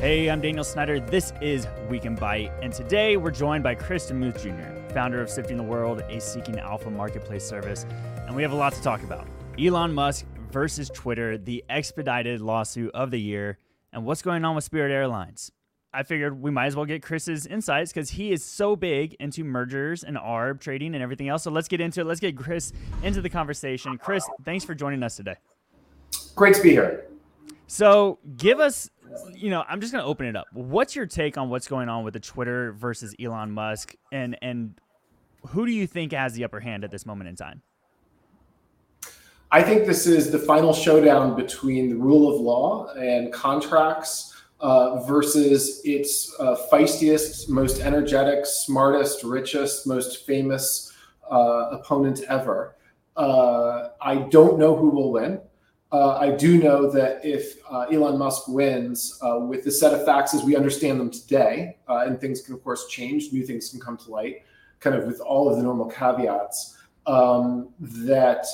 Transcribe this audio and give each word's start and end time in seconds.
Hey, 0.00 0.30
I'm 0.30 0.40
Daniel 0.40 0.62
Snyder. 0.62 1.00
This 1.00 1.32
is 1.40 1.66
Weekend 1.90 2.20
Bite, 2.20 2.52
and 2.62 2.72
today 2.72 3.16
we're 3.16 3.32
joined 3.32 3.64
by 3.64 3.74
Chris 3.74 4.08
DeMuth 4.08 4.40
Jr., 4.40 4.92
founder 4.94 5.20
of 5.20 5.28
Sifting 5.28 5.56
the 5.56 5.62
World, 5.64 6.04
a 6.08 6.20
seeking 6.20 6.56
alpha 6.60 6.88
marketplace 6.88 7.44
service, 7.44 7.84
and 8.24 8.36
we 8.36 8.42
have 8.42 8.52
a 8.52 8.54
lot 8.54 8.72
to 8.74 8.80
talk 8.80 9.02
about. 9.02 9.26
Elon 9.58 9.92
Musk 9.92 10.24
versus 10.52 10.88
Twitter, 10.94 11.36
the 11.36 11.64
expedited 11.68 12.40
lawsuit 12.40 12.92
of 12.94 13.10
the 13.10 13.20
year, 13.20 13.58
and 13.92 14.04
what's 14.04 14.22
going 14.22 14.44
on 14.44 14.54
with 14.54 14.62
Spirit 14.62 14.92
Airlines. 14.92 15.50
I 15.92 16.04
figured 16.04 16.40
we 16.40 16.52
might 16.52 16.66
as 16.66 16.76
well 16.76 16.86
get 16.86 17.02
Chris's 17.02 17.44
insights 17.46 17.92
because 17.92 18.10
he 18.10 18.30
is 18.30 18.44
so 18.44 18.76
big 18.76 19.16
into 19.18 19.42
mergers 19.42 20.04
and 20.04 20.16
ARB 20.16 20.60
trading 20.60 20.94
and 20.94 21.02
everything 21.02 21.28
else. 21.28 21.42
So 21.42 21.50
let's 21.50 21.66
get 21.66 21.80
into 21.80 22.02
it. 22.02 22.06
Let's 22.06 22.20
get 22.20 22.36
Chris 22.36 22.72
into 23.02 23.20
the 23.20 23.30
conversation. 23.30 23.98
Chris, 23.98 24.24
thanks 24.44 24.64
for 24.64 24.76
joining 24.76 25.02
us 25.02 25.16
today. 25.16 25.34
Great 26.36 26.54
to 26.54 26.62
be 26.62 26.70
here. 26.70 27.08
So 27.66 28.18
give 28.36 28.60
us 28.60 28.90
you 29.34 29.50
know, 29.50 29.64
I'm 29.68 29.80
just 29.80 29.92
going 29.92 30.02
to 30.02 30.08
open 30.08 30.26
it 30.26 30.36
up. 30.36 30.46
What's 30.52 30.96
your 30.96 31.06
take 31.06 31.38
on 31.38 31.50
what's 31.50 31.68
going 31.68 31.88
on 31.88 32.04
with 32.04 32.14
the 32.14 32.20
Twitter 32.20 32.72
versus 32.72 33.14
Elon 33.20 33.50
Musk, 33.52 33.94
and 34.12 34.36
and 34.42 34.74
who 35.48 35.66
do 35.66 35.72
you 35.72 35.86
think 35.86 36.12
has 36.12 36.34
the 36.34 36.44
upper 36.44 36.60
hand 36.60 36.84
at 36.84 36.90
this 36.90 37.06
moment 37.06 37.28
in 37.28 37.36
time? 37.36 37.62
I 39.50 39.62
think 39.62 39.86
this 39.86 40.06
is 40.06 40.30
the 40.30 40.38
final 40.38 40.74
showdown 40.74 41.34
between 41.34 41.88
the 41.88 41.96
rule 41.96 42.34
of 42.34 42.40
law 42.40 42.92
and 42.94 43.32
contracts 43.32 44.34
uh, 44.60 45.00
versus 45.04 45.80
its 45.84 46.34
uh, 46.38 46.56
feistiest, 46.70 47.48
most 47.48 47.80
energetic, 47.80 48.44
smartest, 48.44 49.24
richest, 49.24 49.86
most 49.86 50.26
famous 50.26 50.92
uh, 51.30 51.68
opponent 51.72 52.20
ever. 52.28 52.76
Uh, 53.16 53.88
I 54.00 54.16
don't 54.30 54.58
know 54.58 54.76
who 54.76 54.90
will 54.90 55.12
win. 55.12 55.40
Uh, 55.90 56.16
I 56.18 56.30
do 56.32 56.58
know 56.58 56.90
that 56.90 57.24
if 57.24 57.58
uh, 57.70 57.86
Elon 57.90 58.18
Musk 58.18 58.46
wins 58.46 59.18
uh, 59.22 59.38
with 59.38 59.64
the 59.64 59.70
set 59.70 59.94
of 59.94 60.04
facts 60.04 60.34
as 60.34 60.42
we 60.42 60.54
understand 60.54 61.00
them 61.00 61.10
today, 61.10 61.78
uh, 61.88 62.04
and 62.06 62.20
things 62.20 62.42
can, 62.42 62.54
of 62.54 62.62
course, 62.62 62.86
change, 62.88 63.32
new 63.32 63.44
things 63.44 63.70
can 63.70 63.80
come 63.80 63.96
to 63.96 64.10
light, 64.10 64.42
kind 64.80 64.94
of 64.94 65.06
with 65.06 65.20
all 65.20 65.48
of 65.48 65.56
the 65.56 65.62
normal 65.62 65.86
caveats, 65.86 66.76
um, 67.06 67.70
that 67.80 68.46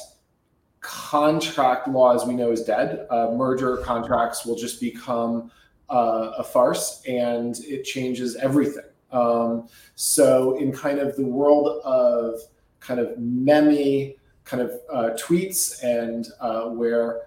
contract 0.81 1.89
law, 1.89 2.15
as 2.15 2.25
we 2.25 2.35
know, 2.35 2.53
is 2.53 2.63
dead. 2.63 3.07
Uh, 3.11 3.33
merger 3.33 3.79
contracts 3.79 4.47
will 4.47 4.55
just 4.55 4.81
become 4.81 5.51
uh, 5.91 6.33
a 6.39 6.45
farce 6.45 7.03
and 7.09 7.57
it 7.61 7.83
changes 7.83 8.37
everything. 8.37 8.85
Um, 9.11 9.69
so, 9.97 10.57
in 10.59 10.73
kind 10.73 10.99
of 10.99 11.17
the 11.17 11.25
world 11.25 11.81
of 11.85 12.41
kind 12.81 13.01
of 13.01 13.19
meme, 13.19 14.13
kind 14.45 14.63
of 14.63 14.73
uh, 14.93 15.11
tweets 15.17 15.83
and 15.83 16.27
uh, 16.41 16.69
where 16.69 17.23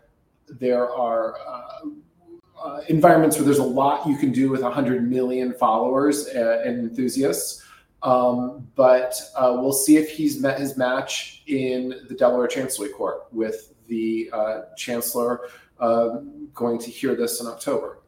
there 0.48 0.92
are 0.92 1.38
uh, 1.48 1.90
uh, 2.64 2.82
environments 2.88 3.38
where 3.38 3.46
there's 3.46 3.60
a 3.60 3.64
lot 3.64 4.08
you 4.08 4.18
can 4.18 4.32
do 4.32 4.50
with 4.50 4.62
100 4.62 5.10
million 5.10 5.54
followers 5.54 6.28
uh, 6.36 6.64
and 6.66 6.80
enthusiasts. 6.80 7.64
Um, 8.04 8.68
but 8.76 9.20
uh, 9.36 9.58
we'll 9.60 9.74
see 9.74 9.98
if 9.98 10.10
he's 10.10 10.40
met 10.40 10.60
his 10.60 10.78
match 10.78 11.44
in 11.48 11.96
the 12.08 12.16
Delaware 12.16 12.48
Chancery 12.48 12.90
Court 12.90 13.26
with 13.32 13.74
the 13.88 14.30
chancellor 14.78 15.50
going 16.54 16.80
to 16.80 16.90
hear 16.90 17.16
this 17.16 17.40
in 17.42 17.48
October. 17.48 18.00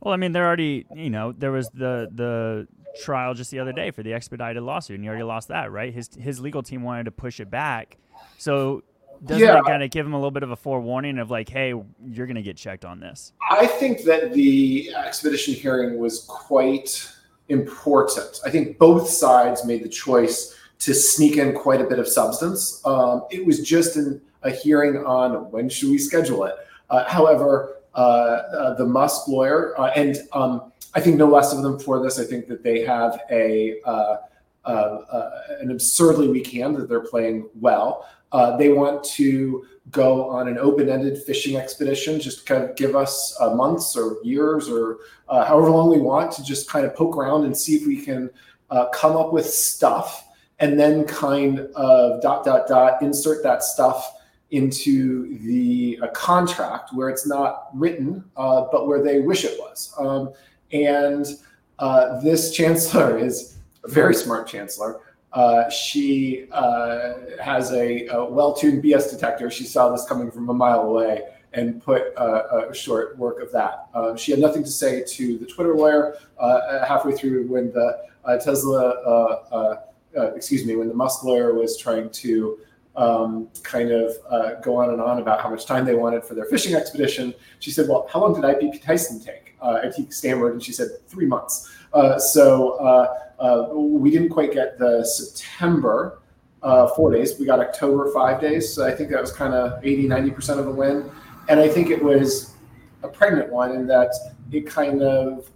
Well, 0.00 0.12
I 0.12 0.16
mean, 0.16 0.32
there 0.32 0.46
already, 0.46 0.86
you 0.94 1.10
know, 1.10 1.32
there 1.32 1.52
was 1.52 1.68
the 1.70 2.08
the 2.12 2.68
trial 3.02 3.34
just 3.34 3.50
the 3.50 3.58
other 3.58 3.72
day 3.72 3.90
for 3.90 4.02
the 4.02 4.12
expedited 4.12 4.62
lawsuit, 4.62 4.96
and 4.96 5.04
you 5.04 5.08
already 5.08 5.24
lost 5.24 5.48
that, 5.48 5.72
right? 5.72 5.92
His 5.92 6.10
his 6.18 6.40
legal 6.40 6.62
team 6.62 6.82
wanted 6.82 7.04
to 7.04 7.10
push 7.10 7.40
it 7.40 7.50
back 7.50 7.96
so 8.38 8.82
doesn't 9.24 9.42
yeah. 9.42 9.54
that 9.54 9.64
kind 9.64 9.82
of 9.82 9.90
give 9.90 10.04
him 10.06 10.12
a 10.12 10.16
little 10.16 10.30
bit 10.30 10.42
of 10.42 10.50
a 10.50 10.56
forewarning 10.56 11.18
of 11.18 11.30
like, 11.30 11.48
hey, 11.48 11.68
you're 11.68 12.26
going 12.26 12.36
to 12.36 12.42
get 12.42 12.56
checked 12.56 12.84
on 12.84 13.00
this? 13.00 13.32
I 13.50 13.66
think 13.66 14.02
that 14.04 14.32
the 14.32 14.94
expedition 14.94 15.54
hearing 15.54 15.98
was 15.98 16.24
quite 16.28 17.08
important. 17.48 18.40
I 18.44 18.50
think 18.50 18.78
both 18.78 19.08
sides 19.08 19.64
made 19.64 19.82
the 19.84 19.88
choice 19.88 20.56
to 20.80 20.94
sneak 20.94 21.36
in 21.36 21.54
quite 21.54 21.80
a 21.80 21.84
bit 21.84 21.98
of 21.98 22.08
substance. 22.08 22.82
Um, 22.84 23.24
it 23.30 23.44
was 23.44 23.66
just 23.66 23.96
an, 23.96 24.20
a 24.42 24.50
hearing 24.50 25.04
on 25.04 25.50
when 25.50 25.68
should 25.68 25.90
we 25.90 25.98
schedule 25.98 26.44
it. 26.44 26.54
Uh, 26.90 27.04
however, 27.08 27.76
uh, 27.94 27.98
uh, 27.98 28.74
the 28.74 28.84
Musk 28.84 29.28
lawyer, 29.28 29.78
uh, 29.80 29.92
and 29.96 30.18
um, 30.32 30.72
I 30.94 31.00
think 31.00 31.16
no 31.16 31.26
less 31.26 31.52
of 31.52 31.62
them 31.62 31.78
for 31.78 32.02
this, 32.02 32.18
I 32.18 32.24
think 32.24 32.48
that 32.48 32.62
they 32.62 32.84
have 32.84 33.20
a 33.30 33.80
uh, 33.84 34.16
an 34.66 35.70
absurdly 35.70 36.28
weak 36.28 36.48
hand 36.48 36.76
that 36.76 36.88
they're 36.88 37.00
playing 37.00 37.48
well. 37.60 38.06
Uh, 38.34 38.56
they 38.56 38.70
want 38.70 39.04
to 39.04 39.64
go 39.90 40.28
on 40.28 40.48
an 40.48 40.58
open-ended 40.58 41.22
fishing 41.22 41.56
expedition, 41.56 42.18
just 42.18 42.46
kind 42.46 42.64
of 42.64 42.74
give 42.74 42.96
us 42.96 43.36
uh, 43.40 43.54
months 43.54 43.96
or 43.96 44.16
years 44.24 44.68
or 44.68 44.98
uh, 45.28 45.44
however 45.44 45.70
long 45.70 45.88
we 45.88 46.00
want 46.00 46.32
to 46.32 46.42
just 46.42 46.68
kind 46.68 46.84
of 46.84 46.94
poke 46.96 47.16
around 47.16 47.44
and 47.44 47.56
see 47.56 47.76
if 47.76 47.86
we 47.86 47.96
can 47.96 48.28
uh, 48.70 48.88
come 48.88 49.16
up 49.16 49.32
with 49.32 49.46
stuff, 49.46 50.26
and 50.58 50.78
then 50.78 51.04
kind 51.04 51.60
of 51.76 52.20
dot 52.22 52.44
dot 52.44 52.66
dot 52.66 53.00
insert 53.02 53.42
that 53.44 53.62
stuff 53.62 54.14
into 54.50 55.38
the 55.38 56.00
contract 56.12 56.92
where 56.92 57.08
it's 57.08 57.26
not 57.26 57.68
written, 57.74 58.24
uh, 58.36 58.64
but 58.72 58.86
where 58.86 59.02
they 59.02 59.20
wish 59.20 59.44
it 59.44 59.58
was. 59.58 59.94
Um, 59.98 60.32
and 60.72 61.26
uh, 61.78 62.20
this 62.20 62.52
chancellor 62.56 63.18
is 63.18 63.53
a 63.84 63.90
very 63.90 64.14
smart 64.14 64.46
chancellor. 64.46 65.00
Uh, 65.34 65.68
she 65.68 66.46
uh, 66.52 67.14
has 67.42 67.72
a, 67.72 68.06
a, 68.06 68.24
well-tuned 68.24 68.82
BS 68.82 69.10
detector. 69.10 69.50
She 69.50 69.64
saw 69.64 69.90
this 69.90 70.06
coming 70.06 70.30
from 70.30 70.48
a 70.48 70.54
mile 70.54 70.82
away 70.82 71.22
and 71.52 71.82
put 71.82 72.16
uh, 72.16 72.68
a 72.70 72.74
short 72.74 73.18
work 73.18 73.42
of 73.42 73.50
that. 73.50 73.88
Um, 73.94 74.16
she 74.16 74.30
had 74.30 74.40
nothing 74.40 74.62
to 74.62 74.70
say 74.70 75.02
to 75.04 75.38
the 75.38 75.46
Twitter 75.46 75.74
lawyer 75.74 76.16
uh, 76.38 76.86
halfway 76.86 77.12
through 77.12 77.48
when 77.48 77.72
the 77.72 77.98
uh, 78.24 78.36
Tesla, 78.38 79.82
excuse 80.36 80.64
me, 80.64 80.76
when 80.76 80.86
the 80.86 80.94
Musk 80.94 81.24
lawyer 81.24 81.52
was 81.52 81.76
trying 81.76 82.10
to 82.10 82.58
um, 82.94 83.48
kind 83.64 83.90
of 83.90 84.12
go 84.62 84.76
on 84.76 84.90
and 84.90 85.00
on 85.00 85.18
about 85.18 85.40
how 85.40 85.50
much 85.50 85.66
time 85.66 85.84
they 85.84 85.96
wanted 85.96 86.24
for 86.24 86.34
their 86.34 86.44
fishing 86.44 86.76
expedition. 86.76 87.34
She 87.58 87.72
said, 87.72 87.88
"Well, 87.88 88.06
how 88.08 88.20
long 88.20 88.34
did 88.34 88.44
IBP 88.44 88.82
Tyson 88.82 89.18
take?" 89.20 89.56
and 89.60 89.92
he 89.94 90.08
stammered, 90.10 90.52
and 90.52 90.62
she 90.62 90.72
said, 90.72 90.88
three 91.08 91.26
months." 91.26 91.72
so 92.18 93.08
uh, 93.44 93.68
we 93.74 94.10
didn't 94.10 94.30
quite 94.30 94.52
get 94.52 94.78
the 94.78 95.04
September 95.04 96.22
uh, 96.62 96.86
four 96.88 97.12
days. 97.12 97.38
We 97.38 97.44
got 97.44 97.60
October 97.60 98.10
five 98.10 98.40
days. 98.40 98.72
So 98.72 98.86
I 98.86 98.90
think 98.90 99.10
that 99.10 99.20
was 99.20 99.32
kind 99.32 99.52
of 99.52 99.84
80, 99.84 100.08
90% 100.08 100.58
of 100.58 100.64
the 100.64 100.70
win. 100.70 101.10
And 101.48 101.60
I 101.60 101.68
think 101.68 101.90
it 101.90 102.02
was 102.02 102.54
a 103.02 103.08
pregnant 103.08 103.52
one 103.52 103.72
in 103.72 103.86
that 103.88 104.14
it 104.50 104.66
kind 104.66 105.02
of 105.02 105.50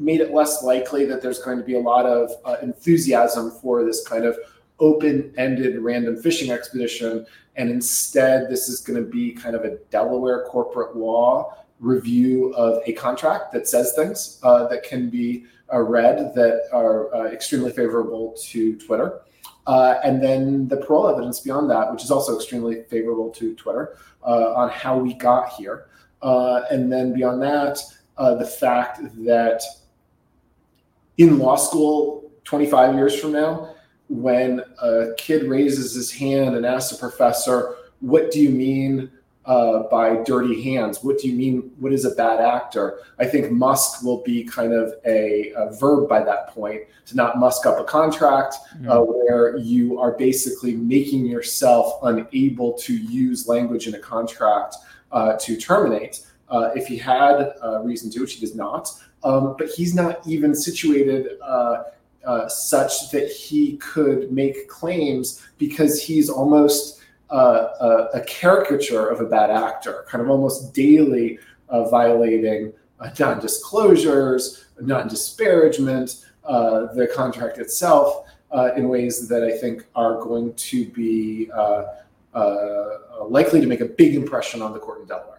made 0.00 0.20
it 0.20 0.32
less 0.32 0.64
likely 0.64 1.04
that 1.04 1.22
there's 1.22 1.38
going 1.38 1.56
to 1.58 1.62
be 1.62 1.76
a 1.76 1.80
lot 1.80 2.04
of 2.04 2.32
uh, 2.44 2.56
enthusiasm 2.62 3.52
for 3.62 3.84
this 3.84 4.06
kind 4.08 4.24
of 4.24 4.36
open-ended 4.80 5.78
random 5.78 6.20
fishing 6.20 6.50
expedition 6.50 7.24
and 7.54 7.70
instead 7.70 8.50
this 8.50 8.68
is 8.68 8.80
going 8.80 9.00
to 9.00 9.08
be 9.08 9.30
kind 9.30 9.54
of 9.54 9.64
a 9.64 9.76
delaware 9.90 10.44
corporate 10.46 10.96
law 10.96 11.56
review 11.84 12.52
of 12.54 12.82
a 12.86 12.92
contract 12.94 13.52
that 13.52 13.68
says 13.68 13.92
things 13.94 14.40
uh, 14.42 14.66
that 14.68 14.82
can 14.82 15.10
be 15.10 15.44
uh, 15.72 15.80
read 15.80 16.34
that 16.34 16.68
are 16.72 17.14
uh, 17.14 17.24
extremely 17.26 17.70
favorable 17.70 18.34
to 18.38 18.76
Twitter. 18.78 19.20
Uh, 19.66 19.98
and 20.04 20.22
then 20.22 20.68
the 20.68 20.76
parol 20.76 21.08
evidence 21.08 21.40
beyond 21.40 21.70
that, 21.70 21.90
which 21.90 22.04
is 22.04 22.10
also 22.10 22.36
extremely 22.36 22.82
favorable 22.84 23.30
to 23.30 23.54
Twitter 23.54 23.96
uh, 24.26 24.52
on 24.54 24.68
how 24.68 24.98
we 24.98 25.14
got 25.14 25.50
here. 25.50 25.86
Uh, 26.22 26.62
and 26.70 26.92
then 26.92 27.14
beyond 27.14 27.42
that, 27.42 27.78
the 28.16 28.46
fact 28.46 29.00
that 29.24 29.62
in 31.18 31.38
law 31.38 31.56
school 31.56 32.30
25 32.44 32.94
years 32.94 33.18
from 33.18 33.32
now, 33.32 33.74
when 34.08 34.62
a 34.82 35.14
kid 35.16 35.44
raises 35.44 35.94
his 35.94 36.12
hand 36.12 36.56
and 36.56 36.66
asks 36.66 36.96
a 36.96 36.98
professor, 36.98 37.76
What 38.00 38.30
do 38.30 38.40
you 38.40 38.50
mean 38.50 39.10
uh, 39.46 39.84
by 39.84 40.22
dirty 40.24 40.62
hands. 40.62 41.02
What 41.02 41.18
do 41.18 41.28
you 41.28 41.34
mean? 41.34 41.70
What 41.78 41.92
is 41.92 42.04
a 42.04 42.14
bad 42.14 42.40
actor? 42.40 43.00
I 43.18 43.26
think 43.26 43.50
Musk 43.50 44.02
will 44.02 44.22
be 44.22 44.44
kind 44.44 44.72
of 44.72 44.94
a, 45.04 45.52
a 45.56 45.72
verb 45.72 46.08
by 46.08 46.22
that 46.22 46.48
point 46.48 46.82
to 47.06 47.16
not 47.16 47.38
musk 47.38 47.66
up 47.66 47.78
a 47.78 47.84
contract 47.84 48.56
mm-hmm. 48.76 48.90
uh, 48.90 49.00
where 49.00 49.56
you 49.56 50.00
are 50.00 50.12
basically 50.12 50.74
making 50.74 51.26
yourself 51.26 51.98
unable 52.02 52.72
to 52.74 52.96
use 52.96 53.46
language 53.46 53.86
in 53.86 53.94
a 53.94 53.98
contract 53.98 54.76
uh, 55.12 55.36
to 55.40 55.56
terminate. 55.56 56.26
Uh, 56.48 56.70
if 56.74 56.86
he 56.86 56.96
had 56.96 57.52
a 57.62 57.80
reason 57.82 58.10
to, 58.10 58.20
which 58.20 58.34
he 58.34 58.40
does 58.40 58.54
not, 58.54 58.90
um, 59.24 59.56
but 59.58 59.68
he's 59.68 59.94
not 59.94 60.26
even 60.26 60.54
situated. 60.54 61.38
Uh, 61.42 61.84
uh, 62.26 62.48
such 62.48 63.10
that 63.10 63.30
he 63.30 63.76
could 63.76 64.32
make 64.32 64.66
claims 64.66 65.46
because 65.58 66.02
he's 66.02 66.30
almost 66.30 67.00
uh, 67.30 68.08
a, 68.14 68.18
a, 68.18 68.24
caricature 68.24 69.08
of 69.08 69.20
a 69.20 69.24
bad 69.24 69.50
actor, 69.50 70.04
kind 70.08 70.22
of 70.22 70.30
almost 70.30 70.74
daily 70.74 71.38
uh, 71.68 71.88
violating 71.88 72.72
uh, 73.00 73.10
non 73.18 73.40
disclosures, 73.40 74.66
non 74.80 75.08
disparagement, 75.08 76.26
uh, 76.44 76.92
the 76.94 77.06
contract 77.06 77.58
itself 77.58 78.26
uh, 78.52 78.70
in 78.76 78.88
ways 78.88 79.26
that 79.28 79.42
I 79.42 79.56
think 79.56 79.86
are 79.94 80.20
going 80.20 80.54
to 80.54 80.86
be 80.90 81.50
uh, 81.52 81.84
likely 83.26 83.60
to 83.60 83.66
make 83.66 83.80
a 83.80 83.86
big 83.86 84.14
impression 84.14 84.60
on 84.60 84.72
the 84.72 84.78
court 84.78 85.00
in 85.00 85.06
Delaware. 85.06 85.34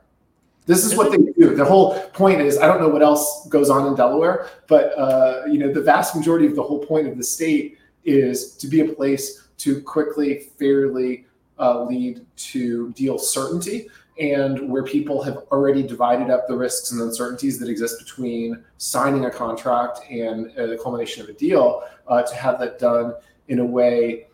This 0.66 0.84
is 0.84 0.96
what 0.96 1.12
they 1.12 1.18
do. 1.18 1.56
The 1.56 1.64
whole 1.64 2.00
point 2.10 2.42
is, 2.42 2.58
I 2.58 2.66
don't 2.66 2.82
know 2.82 2.90
what 2.90 3.04
else 3.04 3.48
goes 3.50 3.70
on 3.70 3.86
in 3.88 3.96
Delaware, 3.96 4.50
but 4.68 4.98
uh, 4.98 5.44
you 5.46 5.60
know, 5.60 5.72
the 5.72 5.82
vast 5.82 6.16
majority 6.16 6.48
of 6.48 6.56
the 6.56 6.64
whole 6.64 6.84
point 6.84 7.08
of 7.08 7.18
the 7.18 7.24
state 7.24 7.78
is 8.04 8.56
to 8.58 8.68
be 8.68 8.82
a 8.82 8.86
place 8.86 9.48
to 9.58 9.82
quickly, 9.82 10.48
fairly 10.58 11.26
uh, 11.60 11.84
lead 11.84 12.26
to 12.36 12.92
deal 12.94 13.18
certainty 13.18 13.88
and 14.20 14.70
where 14.70 14.84
people 14.84 15.22
have 15.22 15.38
already 15.52 15.84
divided 15.84 16.30
up 16.30 16.48
the 16.48 16.56
risks 16.56 16.92
and 16.92 17.02
uncertainties 17.02 17.60
that 17.60 17.68
exist 17.68 18.00
between 18.00 18.64
signing 18.78 19.26
a 19.26 19.32
contract 19.32 20.00
and 20.10 20.52
uh, 20.58 20.68
the 20.68 20.78
culmination 20.78 21.22
of 21.22 21.28
a 21.28 21.34
deal, 21.34 21.84
uh, 22.08 22.22
to 22.22 22.34
have 22.36 22.58
that 22.60 22.80
done 22.80 23.14
in 23.50 23.60
a 23.60 23.66
way 23.66 24.28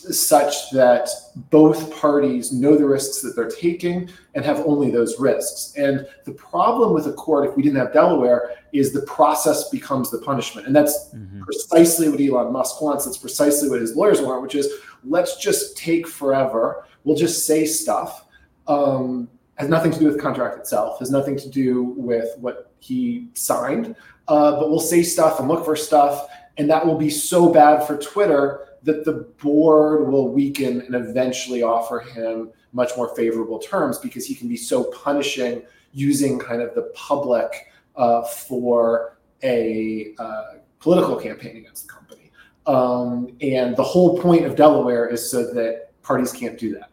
such 0.00 0.70
that 0.70 1.08
both 1.50 1.94
parties 2.00 2.52
know 2.52 2.76
the 2.76 2.86
risks 2.86 3.20
that 3.22 3.36
they're 3.36 3.48
taking 3.48 4.08
and 4.34 4.44
have 4.44 4.60
only 4.60 4.90
those 4.90 5.18
risks. 5.18 5.74
And 5.76 6.06
the 6.24 6.32
problem 6.32 6.92
with 6.92 7.06
a 7.06 7.12
court, 7.12 7.48
if 7.48 7.56
we 7.56 7.62
didn't 7.62 7.78
have 7.78 7.92
Delaware, 7.92 8.52
is 8.72 8.92
the 8.92 9.02
process 9.02 9.68
becomes 9.70 10.10
the 10.10 10.18
punishment. 10.18 10.66
And 10.66 10.74
that's 10.74 11.10
mm-hmm. 11.14 11.42
precisely 11.42 12.08
what 12.08 12.20
Elon 12.20 12.52
Musk 12.52 12.80
wants. 12.80 13.04
That's 13.04 13.18
precisely 13.18 13.68
what 13.68 13.80
his 13.80 13.96
lawyers 13.96 14.20
want, 14.20 14.42
which 14.42 14.54
is 14.54 14.72
let's 15.04 15.36
just 15.36 15.76
take 15.76 16.06
forever. 16.06 16.86
We'll 17.04 17.16
just 17.16 17.46
say 17.46 17.66
stuff. 17.66 18.26
Um, 18.66 19.28
has 19.56 19.68
nothing 19.68 19.92
to 19.92 19.98
do 19.98 20.06
with 20.06 20.16
the 20.16 20.22
contract 20.22 20.56
itself, 20.58 20.98
has 21.00 21.10
nothing 21.10 21.36
to 21.36 21.48
do 21.50 21.82
with 21.82 22.28
what 22.38 22.72
he 22.78 23.28
signed. 23.34 23.94
Uh, 24.26 24.52
but 24.52 24.70
we'll 24.70 24.80
say 24.80 25.02
stuff 25.02 25.38
and 25.38 25.48
look 25.48 25.64
for 25.64 25.76
stuff. 25.76 26.28
And 26.56 26.70
that 26.70 26.84
will 26.86 26.96
be 26.96 27.10
so 27.10 27.52
bad 27.52 27.86
for 27.86 27.96
Twitter 27.98 28.68
that 28.82 29.04
the 29.04 29.28
board 29.42 30.08
will 30.08 30.28
weaken 30.28 30.80
and 30.82 30.94
eventually 30.94 31.62
offer 31.62 32.00
him 32.00 32.50
much 32.72 32.90
more 32.96 33.14
favorable 33.14 33.58
terms 33.58 33.98
because 33.98 34.26
he 34.26 34.34
can 34.34 34.48
be 34.48 34.56
so 34.56 34.84
punishing 34.84 35.62
using 35.92 36.38
kind 36.38 36.62
of 36.62 36.74
the 36.74 36.90
public 36.94 37.66
uh, 37.96 38.22
for 38.22 39.18
a 39.42 40.14
uh, 40.18 40.42
political 40.78 41.16
campaign 41.16 41.56
against 41.56 41.86
the 41.86 41.92
company. 41.92 42.30
Um, 42.66 43.36
and 43.40 43.76
the 43.76 43.82
whole 43.82 44.18
point 44.18 44.44
of 44.44 44.56
Delaware 44.56 45.08
is 45.08 45.30
so 45.30 45.52
that 45.54 45.90
parties 46.02 46.32
can't 46.32 46.58
do 46.58 46.72
that. 46.74 46.90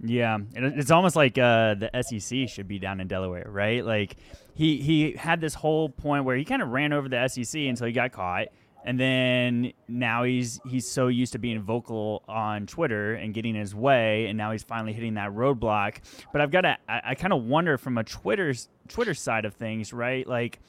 Yeah, 0.00 0.34
And 0.34 0.64
it's 0.78 0.92
almost 0.92 1.16
like 1.16 1.38
uh, 1.38 1.74
the 1.74 1.90
SEC 2.02 2.48
should 2.48 2.68
be 2.68 2.78
down 2.78 3.00
in 3.00 3.08
Delaware, 3.08 3.48
right? 3.48 3.84
Like 3.84 4.16
he 4.54 4.76
he 4.76 5.12
had 5.12 5.40
this 5.40 5.54
whole 5.54 5.88
point 5.88 6.24
where 6.24 6.36
he 6.36 6.44
kind 6.44 6.62
of 6.62 6.68
ran 6.68 6.92
over 6.92 7.08
the 7.08 7.26
SEC 7.26 7.60
until 7.62 7.86
he 7.86 7.92
got 7.92 8.12
caught, 8.12 8.48
and 8.84 8.98
then 8.98 9.72
now 9.88 10.24
he's 10.24 10.60
he's 10.68 10.88
so 10.88 11.08
used 11.08 11.32
to 11.32 11.38
being 11.38 11.60
vocal 11.60 12.22
on 12.28 12.66
Twitter 12.66 13.14
and 13.14 13.34
getting 13.34 13.54
his 13.54 13.74
way, 13.74 14.26
and 14.26 14.38
now 14.38 14.52
he's 14.52 14.62
finally 14.62 14.92
hitting 14.92 15.14
that 15.14 15.30
roadblock. 15.30 15.98
But 16.32 16.40
I've 16.40 16.50
got 16.50 16.62
to 16.62 16.78
I, 16.88 17.00
I 17.04 17.14
kind 17.14 17.32
of 17.32 17.44
wonder 17.44 17.76
from 17.78 17.98
a 17.98 18.04
Twitter's 18.04 18.68
Twitter 18.88 19.14
side 19.14 19.44
of 19.44 19.54
things, 19.54 19.92
right? 19.92 20.26
Like 20.26 20.60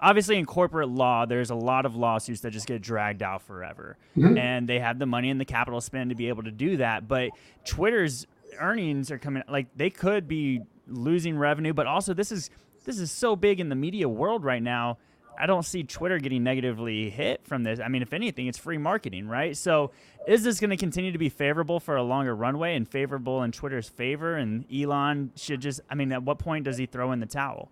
obviously 0.00 0.36
in 0.36 0.44
corporate 0.44 0.88
law 0.88 1.24
there's 1.26 1.50
a 1.50 1.54
lot 1.54 1.86
of 1.86 1.96
lawsuits 1.96 2.40
that 2.40 2.50
just 2.50 2.66
get 2.66 2.82
dragged 2.82 3.22
out 3.22 3.42
forever 3.42 3.96
mm-hmm. 4.16 4.36
and 4.36 4.68
they 4.68 4.78
have 4.78 4.98
the 4.98 5.06
money 5.06 5.30
and 5.30 5.40
the 5.40 5.44
capital 5.44 5.80
spend 5.80 6.10
to 6.10 6.16
be 6.16 6.28
able 6.28 6.42
to 6.42 6.50
do 6.50 6.76
that 6.76 7.08
but 7.08 7.30
twitter's 7.64 8.26
earnings 8.58 9.10
are 9.10 9.18
coming 9.18 9.42
like 9.48 9.66
they 9.76 9.90
could 9.90 10.28
be 10.28 10.60
losing 10.86 11.38
revenue 11.38 11.72
but 11.72 11.86
also 11.86 12.12
this 12.12 12.30
is 12.30 12.50
this 12.84 12.98
is 12.98 13.10
so 13.10 13.34
big 13.34 13.58
in 13.58 13.68
the 13.68 13.74
media 13.74 14.08
world 14.08 14.44
right 14.44 14.62
now 14.62 14.98
I 15.38 15.46
don't 15.46 15.64
see 15.64 15.82
Twitter 15.82 16.18
getting 16.18 16.42
negatively 16.42 17.10
hit 17.10 17.46
from 17.46 17.62
this. 17.62 17.80
I 17.80 17.88
mean, 17.88 18.02
if 18.02 18.12
anything, 18.12 18.46
it's 18.46 18.58
free 18.58 18.78
marketing, 18.78 19.28
right? 19.28 19.56
So, 19.56 19.92
is 20.26 20.42
this 20.42 20.58
going 20.60 20.70
to 20.70 20.76
continue 20.76 21.12
to 21.12 21.18
be 21.18 21.28
favorable 21.28 21.78
for 21.78 21.96
a 21.96 22.02
longer 22.02 22.34
runway 22.34 22.74
and 22.74 22.88
favorable 22.88 23.42
in 23.42 23.52
Twitter's 23.52 23.88
favor? 23.88 24.36
And 24.36 24.64
Elon 24.72 25.32
should 25.36 25.60
just, 25.60 25.80
I 25.88 25.94
mean, 25.94 26.12
at 26.12 26.22
what 26.22 26.38
point 26.38 26.64
does 26.64 26.76
he 26.76 26.86
throw 26.86 27.12
in 27.12 27.20
the 27.20 27.26
towel? 27.26 27.70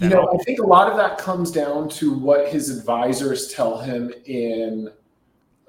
You 0.00 0.08
know, 0.08 0.26
I 0.32 0.42
think 0.44 0.58
a 0.58 0.66
lot 0.66 0.90
of 0.90 0.96
that 0.96 1.18
comes 1.18 1.50
down 1.50 1.90
to 1.90 2.14
what 2.14 2.48
his 2.48 2.70
advisors 2.70 3.52
tell 3.52 3.78
him 3.78 4.10
in 4.24 4.90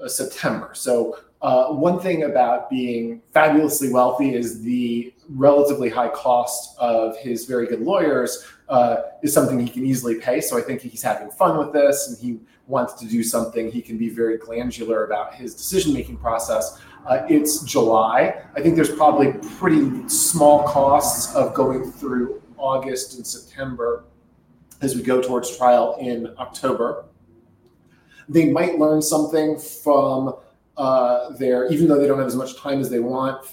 uh, 0.02 0.08
September. 0.08 0.72
So, 0.74 1.18
uh, 1.44 1.68
one 1.68 2.00
thing 2.00 2.24
about 2.24 2.70
being 2.70 3.22
fabulously 3.34 3.92
wealthy 3.92 4.34
is 4.34 4.64
the 4.64 5.14
relatively 5.28 5.90
high 5.90 6.08
cost 6.08 6.78
of 6.80 7.18
his 7.18 7.46
very 7.46 7.68
good 7.68 7.82
lawyers 7.82 8.46
uh, 8.70 8.98
is 9.22 9.34
something 9.34 9.60
he 9.60 9.68
can 9.68 9.86
easily 9.86 10.16
pay. 10.16 10.40
So 10.40 10.58
I 10.58 10.62
think 10.62 10.80
he's 10.82 11.04
having 11.04 11.30
fun 11.30 11.58
with 11.58 11.74
this 11.74 12.08
and 12.08 12.18
he 12.18 12.40
wants 12.68 12.94
to 12.94 13.06
do 13.06 13.24
something. 13.24 13.70
He 13.70 13.82
can 13.82 13.98
be 13.98 14.08
very 14.08 14.38
glandular 14.38 15.04
about 15.04 15.36
his 15.36 15.54
decision 15.54 15.94
making 15.94 16.18
process. 16.18 16.80
Uh, 17.06 17.26
it's 17.30 17.62
July. 17.64 18.42
I 18.56 18.62
think 18.62 18.76
there's 18.76 18.96
probably 18.96 19.34
pretty 19.58 20.08
small 20.08 20.64
costs 20.64 21.36
of 21.36 21.54
going 21.54 21.92
through 21.92 22.42
August 22.58 23.16
and 23.16 23.28
September 23.28 24.06
as 24.82 24.96
we 24.96 25.02
go 25.02 25.22
towards 25.22 25.58
trial 25.58 25.98
in 26.00 26.34
October. 26.40 27.04
They 28.30 28.50
might 28.50 28.80
learn 28.80 29.02
something 29.02 29.60
from 29.60 30.36
uh, 30.78 31.32
their, 31.32 31.68
even 31.72 31.88
though 31.88 32.00
they 32.00 32.08
don't 32.08 32.20
have 32.20 32.28
as 32.28 32.36
much 32.36 32.58
time 32.58 32.80
as 32.80 32.90
they 32.90 33.00
want, 33.00 33.46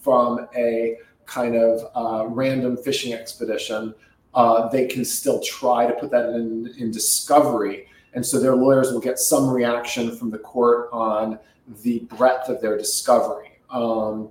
from 0.00 0.48
a 0.56 0.96
kind 1.26 1.54
of 1.54 1.90
uh, 1.94 2.26
random 2.26 2.76
fishing 2.76 3.12
expedition 3.12 3.94
uh, 4.34 4.68
they 4.68 4.86
can 4.86 5.04
still 5.04 5.40
try 5.40 5.86
to 5.86 5.92
put 5.94 6.10
that 6.10 6.30
in, 6.30 6.72
in 6.78 6.90
discovery. 6.90 7.86
And 8.14 8.24
so 8.24 8.40
their 8.40 8.54
lawyers 8.54 8.92
will 8.92 9.00
get 9.00 9.18
some 9.18 9.48
reaction 9.48 10.16
from 10.16 10.30
the 10.30 10.38
court 10.38 10.88
on 10.92 11.38
the 11.82 12.00
breadth 12.16 12.48
of 12.48 12.60
their 12.60 12.76
discovery. 12.76 13.58
Um, 13.70 14.30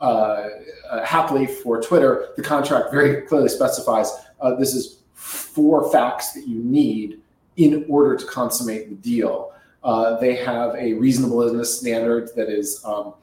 uh, 0.00 0.48
uh, 0.90 1.04
happily 1.04 1.46
for 1.46 1.80
Twitter, 1.80 2.28
the 2.36 2.42
contract 2.42 2.90
very 2.90 3.22
clearly 3.22 3.48
specifies 3.48 4.10
uh, 4.40 4.54
this 4.54 4.74
is 4.74 5.00
four 5.14 5.92
facts 5.92 6.32
that 6.32 6.48
you 6.48 6.62
need 6.62 7.20
in 7.56 7.84
order 7.88 8.16
to 8.16 8.24
consummate 8.26 8.88
the 8.88 8.96
deal. 8.96 9.52
Uh, 9.82 10.18
they 10.18 10.36
have 10.36 10.74
a 10.76 10.94
reasonableness 10.94 11.80
standard 11.80 12.30
that 12.36 12.48
is 12.48 12.84
um, 12.84 13.14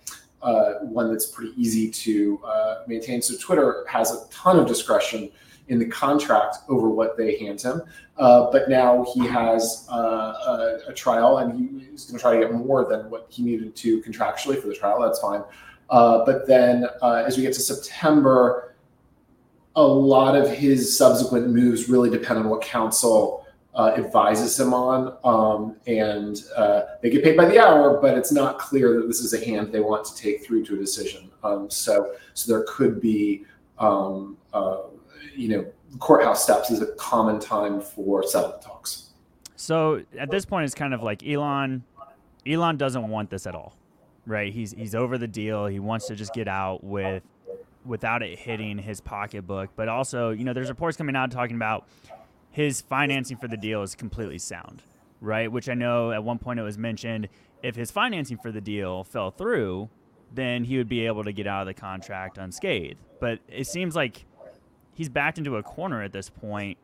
uh, 0.41 0.75
one 0.81 1.11
that's 1.11 1.27
pretty 1.27 1.53
easy 1.55 1.89
to 1.89 2.39
uh, 2.45 2.83
maintain. 2.87 3.21
So 3.21 3.35
Twitter 3.37 3.85
has 3.89 4.11
a 4.11 4.27
ton 4.29 4.59
of 4.59 4.67
discretion 4.67 5.29
in 5.67 5.79
the 5.79 5.85
contract 5.85 6.57
over 6.69 6.89
what 6.89 7.17
they 7.17 7.37
hand 7.37 7.61
him. 7.61 7.81
Uh, 8.17 8.49
but 8.51 8.69
now 8.69 9.05
he 9.13 9.27
has 9.27 9.87
uh, 9.91 9.97
a, 9.97 10.79
a, 10.87 10.93
trial 10.93 11.39
and 11.39 11.81
he's 11.81 12.05
going 12.05 12.17
to 12.17 12.21
try 12.21 12.33
to 12.33 12.39
get 12.39 12.53
more 12.53 12.85
than 12.85 13.09
what 13.09 13.27
he 13.29 13.43
needed 13.43 13.75
to 13.75 14.01
contractually 14.01 14.59
for 14.59 14.67
the 14.67 14.73
trial. 14.73 15.01
That's 15.01 15.19
fine. 15.19 15.43
But 15.89 16.47
then 16.47 16.87
as 17.03 17.35
we 17.37 17.43
get 17.43 17.53
to 17.53 17.59
September, 17.59 18.75
a 19.75 19.83
lot 19.83 20.35
of 20.35 20.49
his 20.49 20.97
subsequent 20.97 21.49
moves 21.49 21.87
really 21.89 22.09
depend 22.09 22.39
on 22.39 22.49
what 22.49 22.61
counsel 22.61 23.45
uh, 23.77 23.93
advises 23.95 24.59
him 24.59 24.73
on. 24.73 25.17
Um, 25.23 25.77
and 25.87 26.43
uh, 26.55 26.81
they 27.01 27.09
get 27.09 27.23
paid 27.23 27.37
by 27.37 27.45
the 27.45 27.59
hour, 27.59 28.01
but 28.01 28.17
it's 28.17 28.31
not 28.31 28.59
clear 28.59 28.99
that 28.99 29.07
this 29.07 29.21
is 29.21 29.33
a 29.33 29.45
hand 29.45 29.71
they 29.71 29.79
want 29.79 30.03
to 30.05 30.15
take 30.15 30.45
through 30.45 30.65
to 30.65 30.75
a 30.75 30.77
decision. 30.77 31.31
Um, 31.43 31.69
so, 31.69 32.15
so 32.33 32.51
there 32.51 32.65
could 32.67 32.99
be 32.99 33.45
um, 33.79 34.37
you 35.37 35.49
know, 35.49 35.65
courthouse 35.99 36.43
steps 36.43 36.71
is 36.71 36.81
a 36.81 36.87
common 36.93 37.39
time 37.39 37.79
for 37.79 38.23
settlement 38.23 38.61
talks. 38.61 39.11
So 39.55 40.01
at 40.17 40.29
this 40.29 40.45
point, 40.45 40.65
it's 40.65 40.75
kind 40.75 40.93
of 40.93 41.03
like 41.03 41.25
Elon. 41.25 41.83
Elon 42.45 42.77
doesn't 42.77 43.07
want 43.07 43.29
this 43.29 43.47
at 43.47 43.55
all, 43.55 43.75
right? 44.25 44.51
He's 44.51 44.71
he's 44.71 44.95
over 44.95 45.17
the 45.17 45.27
deal. 45.27 45.67
He 45.67 45.79
wants 45.79 46.07
to 46.07 46.15
just 46.15 46.33
get 46.33 46.47
out 46.47 46.83
with 46.83 47.23
without 47.85 48.21
it 48.21 48.37
hitting 48.37 48.77
his 48.77 48.99
pocketbook. 48.99 49.69
But 49.75 49.87
also, 49.87 50.31
you 50.31 50.43
know, 50.43 50.53
there's 50.53 50.69
reports 50.69 50.97
coming 50.97 51.15
out 51.15 51.31
talking 51.31 51.55
about 51.55 51.87
his 52.57 52.81
financing 52.81 53.37
for 53.37 53.47
the 53.47 53.55
deal 53.55 53.83
is 53.83 53.93
completely 53.93 54.39
sound, 54.39 54.81
right? 55.21 55.51
Which 55.51 55.69
I 55.69 55.75
know 55.75 56.11
at 56.11 56.23
one 56.23 56.39
point 56.39 56.59
it 56.59 56.63
was 56.63 56.75
mentioned 56.75 57.29
if 57.61 57.75
his 57.75 57.91
financing 57.91 58.39
for 58.39 58.51
the 58.51 58.59
deal 58.59 59.03
fell 59.03 59.29
through, 59.29 59.89
then 60.33 60.63
he 60.63 60.77
would 60.77 60.89
be 60.89 61.05
able 61.05 61.23
to 61.23 61.31
get 61.31 61.45
out 61.45 61.61
of 61.61 61.67
the 61.67 61.75
contract 61.75 62.39
unscathed. 62.39 62.97
But 63.19 63.41
it 63.47 63.67
seems 63.67 63.95
like 63.95 64.25
he's 64.95 65.07
backed 65.07 65.37
into 65.37 65.57
a 65.57 65.61
corner 65.61 66.01
at 66.01 66.13
this 66.13 66.31
point. 66.31 66.79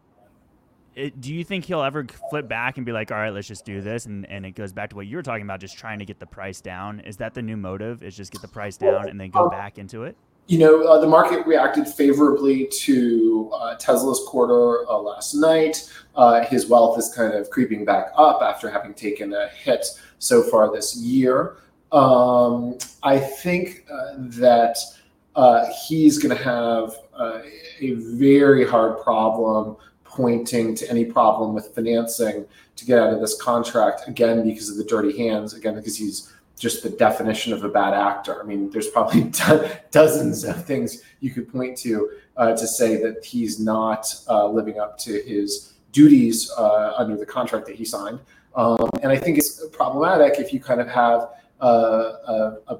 It, 0.96 1.20
do 1.20 1.34
you 1.34 1.44
think 1.44 1.66
he'll 1.66 1.82
ever 1.82 2.06
flip 2.30 2.48
back 2.48 2.78
and 2.78 2.86
be 2.86 2.92
like, 2.92 3.12
all 3.12 3.18
right, 3.18 3.34
let's 3.34 3.48
just 3.48 3.66
do 3.66 3.82
this? 3.82 4.06
And, 4.06 4.30
and 4.30 4.46
it 4.46 4.52
goes 4.52 4.74
back 4.74 4.92
to 4.92 4.96
what 4.96 5.08
you 5.08 5.18
were 5.18 5.24
talking 5.24 5.42
about, 5.42 5.60
just 5.60 5.76
trying 5.76 5.98
to 5.98 6.06
get 6.06 6.20
the 6.20 6.28
price 6.28 6.62
down. 6.62 7.00
Is 7.00 7.18
that 7.18 7.34
the 7.34 7.42
new 7.42 7.58
motive? 7.58 8.04
Is 8.04 8.16
just 8.16 8.32
get 8.32 8.44
the 8.44 8.48
price 8.48 8.78
down 8.78 9.10
and 9.10 9.20
then 9.20 9.32
go 9.32 9.50
back 9.50 9.80
into 9.80 10.04
it? 10.04 10.16
You 10.48 10.60
know, 10.60 10.84
uh, 10.84 11.00
the 11.00 11.08
market 11.08 11.48
reacted 11.48 11.88
favorably 11.88 12.68
to 12.68 13.50
uh, 13.54 13.76
Tesla's 13.76 14.22
quarter 14.28 14.86
uh, 14.90 14.98
last 14.98 15.34
night. 15.34 15.90
Uh, 16.16 16.44
his 16.46 16.68
wealth 16.68 17.00
is 17.00 17.14
kind 17.16 17.34
of 17.34 17.50
creeping 17.50 17.86
back 17.86 18.08
up 18.18 18.42
after 18.42 18.70
having 18.70 18.94
taken 18.94 19.34
a 19.34 19.48
hit 19.50 19.86
so 20.20 20.44
far 20.44 20.72
this 20.72 20.98
year. 20.98 21.58
Um, 21.94 22.78
I 23.04 23.20
think 23.20 23.86
uh, 23.90 24.16
that 24.18 24.78
uh, 25.36 25.66
he's 25.88 26.18
going 26.18 26.36
to 26.36 26.44
have 26.44 26.94
a 27.82 27.94
very 27.94 28.68
hard 28.68 29.02
problem 29.02 29.78
pointing 30.04 30.76
to 30.76 30.90
any 30.90 31.06
problem 31.06 31.54
with 31.54 31.74
financing 31.74 32.46
to 32.76 32.86
get 32.86 33.00
out 33.00 33.14
of 33.14 33.20
this 33.22 33.42
contract 33.42 34.08
again 34.08 34.44
because 34.48 34.70
of 34.70 34.78
the 34.78 34.84
dirty 34.84 35.18
hands 35.18 35.54
again 35.54 35.76
because 35.76 35.98
he's 35.98 36.33
just 36.58 36.84
the 36.84 36.90
definition 36.90 37.52
of 37.52 37.64
a 37.64 37.70
bad 37.70 37.94
actor. 37.94 38.42
I 38.42 38.46
mean, 38.46 38.70
there's 38.70 38.90
probably 38.90 39.24
do- 39.48 39.70
dozens 39.92 40.44
of 40.44 40.66
things 40.66 41.04
you 41.20 41.32
could 41.32 41.52
point 41.52 41.78
to 41.80 42.12
uh, 42.38 42.56
to 42.56 42.68
say 42.68 42.98
that 42.98 43.24
he's 43.24 43.60
not 43.60 44.14
uh, 44.30 44.48
living 44.48 44.80
up 44.80 44.98
to 45.00 45.22
his 45.24 45.74
duties 45.92 46.52
uh, 46.58 46.94
under 46.98 47.16
the 47.16 47.26
contract 47.26 47.66
that 47.68 47.76
he 47.76 47.86
signed. 47.86 48.20
Um, 48.56 48.90
and 49.02 49.12
I 49.12 49.18
think 49.18 49.38
it's 49.38 49.66
problematic 49.68 50.40
if 50.40 50.54
you 50.54 50.60
kind 50.60 50.82
of 50.82 50.88
have 50.88 51.30
a, 51.60 51.68
a, 51.68 52.58
a 52.68 52.80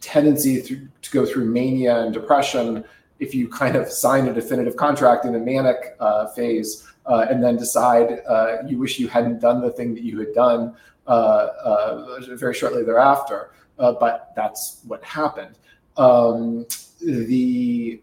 tendency 0.00 0.62
to, 0.62 0.88
to 1.02 1.10
go 1.10 1.24
through 1.24 1.46
mania 1.46 2.00
and 2.00 2.12
depression 2.12 2.84
if 3.18 3.34
you 3.34 3.48
kind 3.48 3.76
of 3.76 3.90
sign 3.90 4.28
a 4.28 4.32
definitive 4.32 4.76
contract 4.76 5.24
in 5.24 5.34
a 5.34 5.38
manic 5.38 5.96
uh, 6.00 6.26
phase 6.28 6.85
uh, 7.06 7.26
and 7.30 7.42
then 7.42 7.56
decide 7.56 8.20
uh, 8.28 8.58
you 8.66 8.78
wish 8.78 8.98
you 8.98 9.08
hadn't 9.08 9.40
done 9.40 9.60
the 9.60 9.70
thing 9.70 9.94
that 9.94 10.02
you 10.02 10.18
had 10.18 10.32
done 10.34 10.74
uh, 11.06 11.10
uh, 11.10 12.20
very 12.34 12.54
shortly 12.54 12.82
thereafter. 12.82 13.52
Uh, 13.78 13.92
but 13.92 14.32
that's 14.34 14.80
what 14.86 15.04
happened. 15.04 15.56
Um, 15.96 16.66
the 17.00 18.00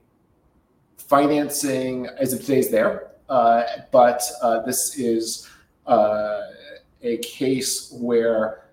financing 0.98 2.08
as 2.18 2.32
of 2.34 2.42
today 2.42 2.60
is 2.60 2.70
there, 2.70 3.12
but 3.28 4.24
this 4.66 4.98
is 4.98 5.50
a 5.86 7.18
case 7.18 7.92
where 8.00 8.66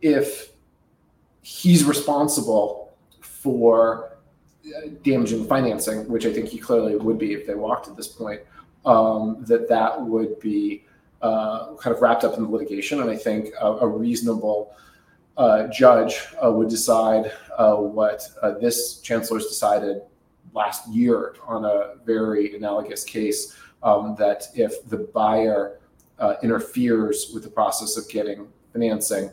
if 0.00 0.50
he's 1.42 1.84
responsible 1.84 2.96
for 3.20 4.16
damaging 5.04 5.44
financing, 5.46 6.08
which 6.08 6.26
I 6.26 6.32
think 6.32 6.48
he 6.48 6.58
clearly 6.58 6.96
would 6.96 7.18
be 7.18 7.34
if 7.34 7.46
they 7.46 7.54
walked 7.54 7.86
at 7.86 7.96
this 7.96 8.08
point, 8.08 8.40
um, 8.86 9.44
that 9.46 9.68
that 9.68 10.00
would 10.00 10.38
be 10.40 10.84
uh, 11.20 11.74
kind 11.74 11.94
of 11.94 12.00
wrapped 12.00 12.24
up 12.24 12.36
in 12.36 12.44
the 12.44 12.48
litigation. 12.48 13.00
And 13.00 13.10
I 13.10 13.16
think 13.16 13.50
a, 13.60 13.66
a 13.66 13.86
reasonable 13.86 14.72
uh, 15.36 15.66
judge 15.66 16.20
uh, 16.42 16.50
would 16.50 16.68
decide 16.68 17.32
uh, 17.58 17.74
what 17.74 18.26
uh, 18.42 18.52
this 18.52 19.00
chancellor's 19.00 19.46
decided 19.46 20.02
last 20.54 20.88
year 20.88 21.34
on 21.46 21.64
a 21.64 21.94
very 22.04 22.56
analogous 22.56 23.04
case 23.04 23.56
um, 23.82 24.14
that 24.18 24.44
if 24.54 24.88
the 24.88 24.98
buyer 24.98 25.78
uh, 26.18 26.34
interferes 26.42 27.30
with 27.34 27.42
the 27.42 27.50
process 27.50 27.98
of 27.98 28.08
getting 28.08 28.48
financing, 28.72 29.30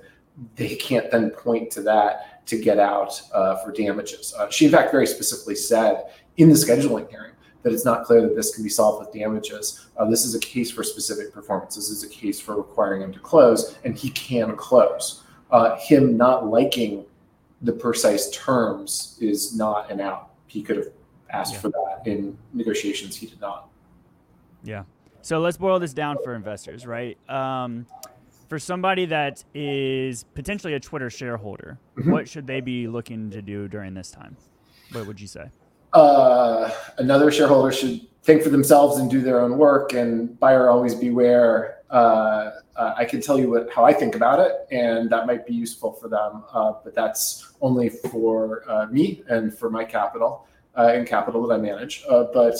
they 0.55 0.75
can't 0.75 1.09
then 1.11 1.29
point 1.29 1.71
to 1.71 1.81
that 1.81 2.45
to 2.45 2.59
get 2.59 2.79
out 2.79 3.21
for 3.63 3.71
damages. 3.71 4.33
She, 4.49 4.65
in 4.65 4.71
fact, 4.71 4.91
very 4.91 5.07
specifically 5.07 5.55
said 5.55 6.07
in 6.35 6.49
the 6.49 6.55
scheduling 6.55 7.09
hearing 7.09 7.32
that 7.63 7.73
it's 7.73 7.85
not 7.85 8.03
clear 8.03 8.21
that 8.21 8.35
this 8.35 8.53
can 8.53 8.63
be 8.63 8.69
solved 8.69 8.99
with 8.99 9.13
damages. 9.13 9.87
Uh, 9.97 10.09
this 10.09 10.25
is 10.25 10.35
a 10.35 10.39
case 10.39 10.69
for 10.69 10.83
specific 10.83 11.33
performance. 11.33 11.75
This 11.75 11.89
is 11.89 12.03
a 12.03 12.09
case 12.09 12.39
for 12.39 12.55
requiring 12.55 13.01
him 13.01 13.13
to 13.13 13.19
close, 13.19 13.77
and 13.83 13.97
he 13.97 14.09
can 14.09 14.55
close. 14.55 15.23
Uh, 15.49 15.77
him 15.77 16.17
not 16.17 16.47
liking 16.47 17.05
the 17.61 17.71
precise 17.71 18.29
terms 18.31 19.17
is 19.21 19.55
not 19.55 19.89
an 19.89 20.01
out. 20.01 20.31
He 20.47 20.61
could 20.61 20.77
have 20.77 20.87
asked 21.29 21.53
yeah. 21.53 21.59
for 21.59 21.69
that 21.69 22.01
in 22.05 22.37
negotiations. 22.53 23.15
He 23.15 23.27
did 23.27 23.39
not. 23.39 23.69
Yeah. 24.63 24.83
So 25.21 25.39
let's 25.39 25.57
boil 25.57 25.79
this 25.79 25.93
down 25.93 26.17
for 26.23 26.35
investors, 26.35 26.85
right? 26.85 27.17
Um, 27.29 27.85
for 28.49 28.59
somebody 28.59 29.05
that 29.05 29.43
is 29.53 30.25
potentially 30.35 30.73
a 30.73 30.79
Twitter 30.79 31.09
shareholder, 31.09 31.79
mm-hmm. 31.97 32.11
what 32.11 32.27
should 32.27 32.45
they 32.45 32.59
be 32.59 32.87
looking 32.87 33.31
to 33.31 33.41
do 33.41 33.67
during 33.67 33.93
this 33.93 34.11
time? 34.11 34.35
What 34.91 35.07
would 35.07 35.19
you 35.19 35.27
say? 35.27 35.49
Uh, 35.93 36.71
another 36.97 37.31
shareholder 37.31 37.71
should 37.71 38.01
think 38.23 38.41
for 38.41 38.49
themselves 38.49 38.97
and 38.97 39.09
do 39.11 39.21
their 39.21 39.39
own 39.39 39.57
work. 39.57 39.93
And 39.93 40.39
buyer 40.39 40.69
always 40.69 40.95
beware. 40.95 41.79
Uh, 41.89 42.51
uh, 42.75 42.95
I 42.97 43.05
can 43.05 43.21
tell 43.21 43.39
you 43.39 43.51
what, 43.51 43.71
how 43.71 43.85
I 43.85 43.93
think 43.93 44.15
about 44.15 44.39
it, 44.39 44.53
and 44.71 45.09
that 45.11 45.27
might 45.27 45.45
be 45.45 45.53
useful 45.53 45.93
for 45.93 46.07
them. 46.07 46.43
Uh, 46.51 46.73
but 46.83 46.95
that's 46.95 47.53
only 47.61 47.89
for 47.89 48.63
uh, 48.67 48.87
me 48.87 49.23
and 49.27 49.55
for 49.55 49.69
my 49.69 49.83
capital 49.83 50.47
uh, 50.75 50.91
and 50.93 51.05
capital 51.05 51.45
that 51.45 51.53
I 51.53 51.57
manage. 51.57 52.03
but 52.07 52.55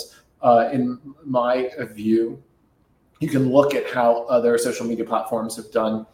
in 0.72 1.00
my 1.24 1.70
view, 1.92 2.40
you 3.18 3.28
can 3.28 3.50
look 3.50 3.74
at 3.74 3.90
how 3.90 4.24
other 4.24 4.56
social 4.58 4.86
media 4.86 5.04
platforms 5.04 5.56
have 5.56 5.70
done 5.72 6.06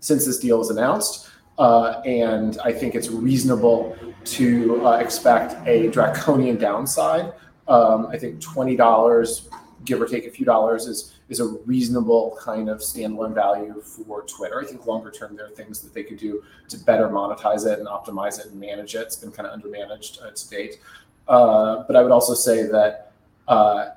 since 0.00 0.24
this 0.24 0.38
deal 0.38 0.58
was 0.58 0.70
announced. 0.70 1.28
Uh, 1.58 2.00
and 2.04 2.58
I 2.64 2.72
think 2.72 2.94
it's 2.94 3.10
reasonable 3.10 3.96
to 4.24 4.86
uh, 4.86 4.98
expect 4.98 5.56
a 5.66 5.88
draconian 5.88 6.56
downside. 6.56 7.32
Um, 7.66 8.06
I 8.06 8.16
think 8.16 8.40
twenty 8.40 8.76
dollars, 8.76 9.48
give 9.84 10.00
or 10.00 10.06
take 10.06 10.26
a 10.26 10.30
few 10.30 10.46
dollars, 10.46 10.86
is 10.86 11.14
is 11.28 11.40
a 11.40 11.46
reasonable 11.66 12.38
kind 12.40 12.70
of 12.70 12.78
standalone 12.78 13.34
value 13.34 13.80
for 13.82 14.22
Twitter. 14.22 14.60
I 14.60 14.64
think 14.64 14.86
longer 14.86 15.10
term 15.10 15.36
there 15.36 15.46
are 15.46 15.50
things 15.50 15.80
that 15.82 15.92
they 15.92 16.02
could 16.02 16.18
do 16.18 16.42
to 16.68 16.78
better 16.78 17.08
monetize 17.08 17.66
it 17.70 17.78
and 17.78 17.88
optimize 17.88 18.38
it 18.40 18.46
and 18.46 18.58
manage 18.58 18.94
it. 18.94 19.02
It's 19.02 19.16
been 19.16 19.32
kind 19.32 19.46
of 19.46 19.60
undermanaged 19.60 20.22
uh, 20.22 20.30
to 20.30 20.48
date. 20.48 20.80
Uh, 21.26 21.84
but 21.86 21.96
I 21.96 22.02
would 22.02 22.12
also 22.12 22.34
say 22.34 22.62
that 22.62 23.12
uh, 23.46 23.90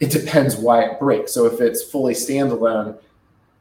it 0.00 0.10
depends 0.10 0.56
why 0.56 0.82
it 0.82 0.98
breaks. 0.98 1.32
So 1.32 1.46
if 1.46 1.60
it's 1.60 1.84
fully 1.84 2.14
standalone 2.14 2.98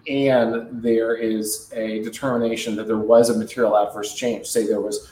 and 0.07 0.81
there 0.81 1.15
is 1.15 1.71
a 1.75 2.01
determination 2.03 2.75
that 2.75 2.87
there 2.87 2.97
was 2.97 3.29
a 3.29 3.37
material 3.37 3.77
adverse 3.77 4.15
change, 4.15 4.47
say 4.47 4.65
there 4.65 4.81
was 4.81 5.11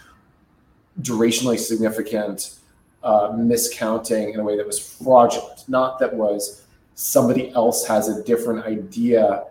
durationally 1.02 1.58
significant 1.58 2.60
uh, 3.04 3.30
miscounting 3.30 4.34
in 4.34 4.40
a 4.40 4.44
way 4.44 4.58
that 4.58 4.66
was 4.66 4.80
fraudulent, 4.80 5.68
not 5.68 6.00
that 6.00 6.14
was 6.14 6.66
somebody 6.96 7.52
else 7.54 7.86
has 7.86 8.10
a 8.10 8.24
different 8.24 8.66
idea 8.66 9.44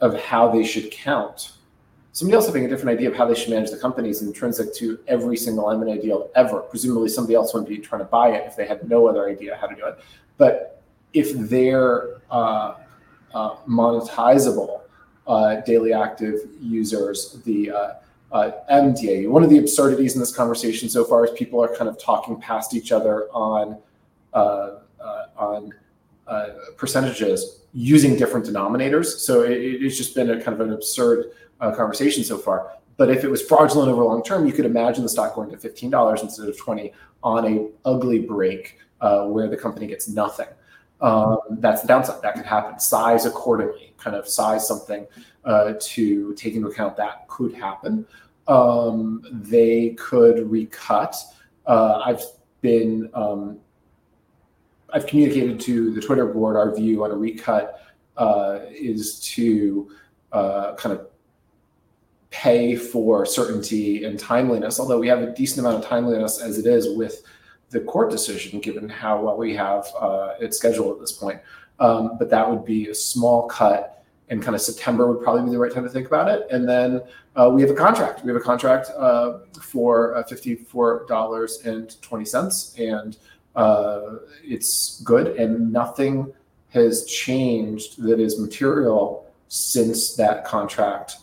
of 0.00 0.18
how 0.18 0.50
they 0.50 0.64
should 0.64 0.90
count. 0.90 1.52
Somebody 2.12 2.34
else 2.34 2.46
having 2.46 2.64
a 2.64 2.68
different 2.68 2.98
idea 2.98 3.10
of 3.10 3.16
how 3.16 3.26
they 3.26 3.34
should 3.34 3.50
manage 3.50 3.70
the 3.70 3.78
company 3.78 4.10
is 4.10 4.22
intrinsic 4.22 4.74
to 4.76 4.98
every 5.06 5.36
single 5.36 5.70
M&A 5.70 6.00
deal 6.00 6.30
ever. 6.34 6.60
Presumably 6.60 7.08
somebody 7.08 7.34
else 7.34 7.54
wouldn't 7.54 7.68
be 7.68 7.78
trying 7.78 8.00
to 8.00 8.06
buy 8.06 8.30
it 8.30 8.46
if 8.46 8.56
they 8.56 8.66
had 8.66 8.88
no 8.88 9.06
other 9.06 9.28
idea 9.28 9.56
how 9.60 9.66
to 9.66 9.74
do 9.74 9.86
it. 9.86 9.98
But 10.38 10.82
if 11.12 11.32
they're 11.48 12.20
uh, 12.30 12.74
uh, 13.34 13.56
monetizable 13.68 14.82
uh, 15.26 15.60
daily 15.60 15.92
active 15.92 16.40
users, 16.60 17.40
the 17.44 17.70
uh, 17.70 17.92
uh, 18.32 18.50
MDA. 18.70 19.28
One 19.28 19.42
of 19.42 19.50
the 19.50 19.58
absurdities 19.58 20.14
in 20.14 20.20
this 20.20 20.34
conversation 20.34 20.88
so 20.88 21.04
far 21.04 21.24
is 21.24 21.30
people 21.32 21.62
are 21.62 21.74
kind 21.76 21.88
of 21.88 21.98
talking 21.98 22.40
past 22.40 22.74
each 22.74 22.92
other 22.92 23.28
on 23.32 23.78
uh, 24.32 24.78
on 25.36 25.70
percentages 26.76 27.60
using 27.74 28.16
different 28.16 28.46
denominators. 28.46 29.06
So 29.06 29.42
it, 29.42 29.52
it's 29.52 29.96
just 29.96 30.14
been 30.14 30.30
a 30.30 30.42
kind 30.42 30.60
of 30.60 30.66
an 30.66 30.72
absurd 30.72 31.32
conversation 31.60 32.24
so 32.24 32.38
far. 32.38 32.72
But 32.96 33.10
if 33.10 33.24
it 33.24 33.30
was 33.30 33.42
fraudulent 33.42 33.90
over 33.90 34.02
long 34.02 34.22
term, 34.22 34.46
you 34.46 34.52
could 34.52 34.64
imagine 34.64 35.02
the 35.02 35.08
stock 35.08 35.34
going 35.34 35.50
to 35.50 35.56
fifteen 35.56 35.90
dollars 35.90 36.22
instead 36.22 36.48
of 36.48 36.58
twenty 36.58 36.92
on 37.22 37.46
a 37.46 37.68
ugly 37.84 38.20
break 38.20 38.78
where 39.00 39.48
the 39.48 39.56
company 39.56 39.86
gets 39.86 40.08
nothing. 40.08 40.48
Um, 41.02 41.38
that's 41.50 41.82
the 41.82 41.88
downside. 41.88 42.22
That 42.22 42.34
could 42.34 42.46
happen. 42.46 42.78
Size 42.78 43.26
accordingly, 43.26 43.92
kind 43.98 44.16
of 44.16 44.26
size 44.28 44.66
something 44.66 45.06
uh, 45.44 45.74
to 45.80 46.32
take 46.34 46.54
into 46.54 46.68
account 46.68 46.96
that 46.96 47.26
could 47.28 47.52
happen. 47.52 48.06
Um, 48.46 49.22
they 49.30 49.90
could 49.90 50.50
recut. 50.50 51.16
Uh, 51.66 52.02
I've 52.04 52.22
been, 52.60 53.10
um, 53.14 53.58
I've 54.92 55.06
communicated 55.06 55.58
to 55.60 55.92
the 55.92 56.00
Twitter 56.00 56.26
board 56.26 56.56
our 56.56 56.74
view 56.74 57.04
on 57.04 57.10
a 57.10 57.16
recut 57.16 57.80
uh, 58.16 58.60
is 58.70 59.20
to 59.20 59.90
uh, 60.32 60.74
kind 60.76 60.96
of 60.96 61.08
pay 62.30 62.76
for 62.76 63.26
certainty 63.26 64.04
and 64.04 64.18
timeliness, 64.18 64.80
although 64.80 64.98
we 64.98 65.08
have 65.08 65.22
a 65.22 65.32
decent 65.34 65.66
amount 65.66 65.82
of 65.82 65.88
timeliness 65.88 66.40
as 66.40 66.58
it 66.58 66.66
is 66.66 66.96
with 66.96 67.22
the 67.72 67.80
court 67.80 68.10
decision, 68.10 68.60
given 68.60 68.88
how 68.88 69.20
well 69.22 69.36
we 69.36 69.54
have 69.56 69.84
uh, 69.98 70.34
it 70.44 70.54
scheduled 70.54 70.90
at 70.94 71.00
this 71.00 71.12
point. 71.12 71.40
Um, 71.80 72.16
but 72.18 72.28
that 72.30 72.48
would 72.48 72.64
be 72.64 72.88
a 72.88 72.94
small 72.94 73.48
cut, 73.48 74.04
and 74.28 74.42
kind 74.42 74.54
of 74.54 74.60
September 74.60 75.02
would 75.08 75.22
probably 75.24 75.42
be 75.42 75.50
the 75.50 75.58
right 75.58 75.72
time 75.72 75.84
to 75.84 75.90
think 75.90 76.06
about 76.06 76.28
it. 76.28 76.46
And 76.54 76.68
then 76.68 77.02
uh, 77.34 77.50
we 77.52 77.60
have 77.62 77.70
a 77.70 77.74
contract. 77.74 78.22
We 78.24 78.28
have 78.32 78.40
a 78.40 78.44
contract 78.44 78.86
uh, 78.96 79.38
for 79.60 80.14
uh, 80.16 80.22
fifty-four 80.24 81.06
dollars 81.08 81.62
and 81.64 82.00
twenty 82.02 82.26
cents, 82.34 82.74
and 82.78 83.16
uh, 83.56 84.18
it's 84.44 85.00
good, 85.02 85.26
and 85.40 85.72
nothing 85.72 86.32
has 86.68 87.04
changed 87.06 88.02
that 88.02 88.20
is 88.20 88.38
material 88.38 89.26
since 89.48 90.14
that 90.16 90.44
contract 90.44 91.16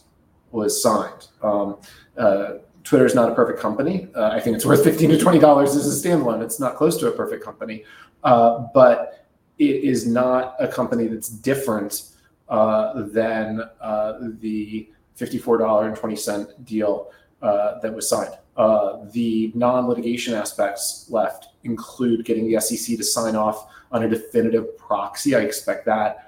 was 0.52 0.82
signed. 0.82 1.28
Um, 1.42 1.78
uh, 2.18 2.54
Twitter 2.90 3.06
is 3.06 3.14
not 3.14 3.32
a 3.32 3.36
perfect 3.36 3.60
company. 3.60 4.08
Uh, 4.16 4.30
I 4.30 4.40
think 4.40 4.56
it's 4.56 4.66
worth 4.66 4.84
fifteen 4.84 5.12
to 5.12 5.18
twenty 5.20 5.38
dollars 5.38 5.76
as 5.76 5.86
a 5.86 6.08
standalone. 6.08 6.42
It's 6.42 6.60
not 6.60 6.76
close 6.76 6.98
to 6.98 7.08
a 7.08 7.12
perfect 7.12 7.46
company, 7.46 7.84
uh, 8.24 8.66
but 8.74 9.28
it 9.60 9.84
is 9.84 10.08
not 10.08 10.56
a 10.60 10.68
company 10.68 11.06
that's 11.06 11.30
different 11.30 12.14
uh, 12.48 13.04
than 13.10 13.62
uh, 13.80 14.14
the 14.40 14.90
fifty-four 15.14 15.60
dollar 15.60 15.88
and 15.88 15.96
twenty 15.96 16.16
cent 16.16 16.66
deal 16.66 17.12
uh, 17.44 17.78
that 17.82 17.94
was 17.94 18.10
signed. 18.10 18.34
Uh, 18.58 19.06
the 19.12 19.52
non-litigation 19.54 20.34
aspects 20.34 21.06
left 21.12 21.50
include 21.66 22.26
getting 22.26 22.52
the 22.52 22.60
SEC 22.60 22.98
to 22.98 23.04
sign 23.04 23.36
off 23.36 23.68
on 23.92 24.02
a 24.02 24.10
definitive 24.10 24.76
proxy. 24.80 25.36
I 25.36 25.42
expect 25.42 25.86
that 25.86 26.28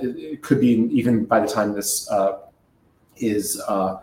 it, 0.00 0.16
it, 0.16 0.42
could 0.42 0.62
be 0.62 0.88
even 0.90 1.26
by 1.26 1.40
the 1.40 1.46
time 1.46 1.74
this 1.74 2.10
is 3.18 3.60
uh, 3.68 3.98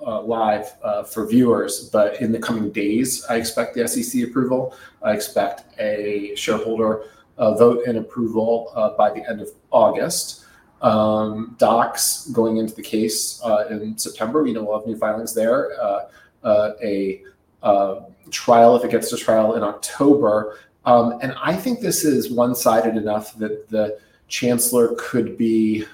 live 0.00 0.72
uh, 0.82 1.02
for 1.02 1.26
viewers, 1.26 1.88
but 1.90 2.20
in 2.20 2.32
the 2.32 2.38
coming 2.38 2.70
days, 2.70 3.24
I 3.26 3.36
expect 3.36 3.74
the 3.74 3.86
SEC 3.86 4.22
approval. 4.22 4.74
I 5.02 5.12
expect 5.12 5.78
a 5.78 6.34
shareholder 6.36 7.04
uh, 7.38 7.54
vote 7.54 7.86
and 7.86 7.98
approval 7.98 8.72
uh, 8.74 8.90
by 8.96 9.10
the 9.10 9.28
end 9.28 9.40
of 9.40 9.48
August. 9.70 10.44
Um, 10.82 11.56
docs 11.58 12.28
going 12.28 12.56
into 12.56 12.74
the 12.74 12.82
case 12.82 13.40
uh, 13.44 13.66
in 13.70 13.98
September. 13.98 14.46
You 14.46 14.54
know, 14.54 14.64
we'll 14.64 14.78
have 14.78 14.86
new 14.86 14.96
filings 14.96 15.34
there. 15.34 15.72
a 16.44 17.22
trial, 18.30 18.76
if 18.76 18.84
it 18.84 18.90
gets 18.90 19.10
to 19.10 19.16
trial 19.16 19.54
in 19.54 19.62
October. 19.62 20.58
Um, 20.84 21.18
and 21.20 21.34
I 21.42 21.54
think 21.54 21.80
this 21.80 22.04
is 22.04 22.30
one 22.30 22.54
sided 22.54 22.96
enough 22.96 23.36
that 23.38 23.68
the 23.68 23.98
chancellor 24.28 24.94
could 24.98 25.36
be 25.36 25.84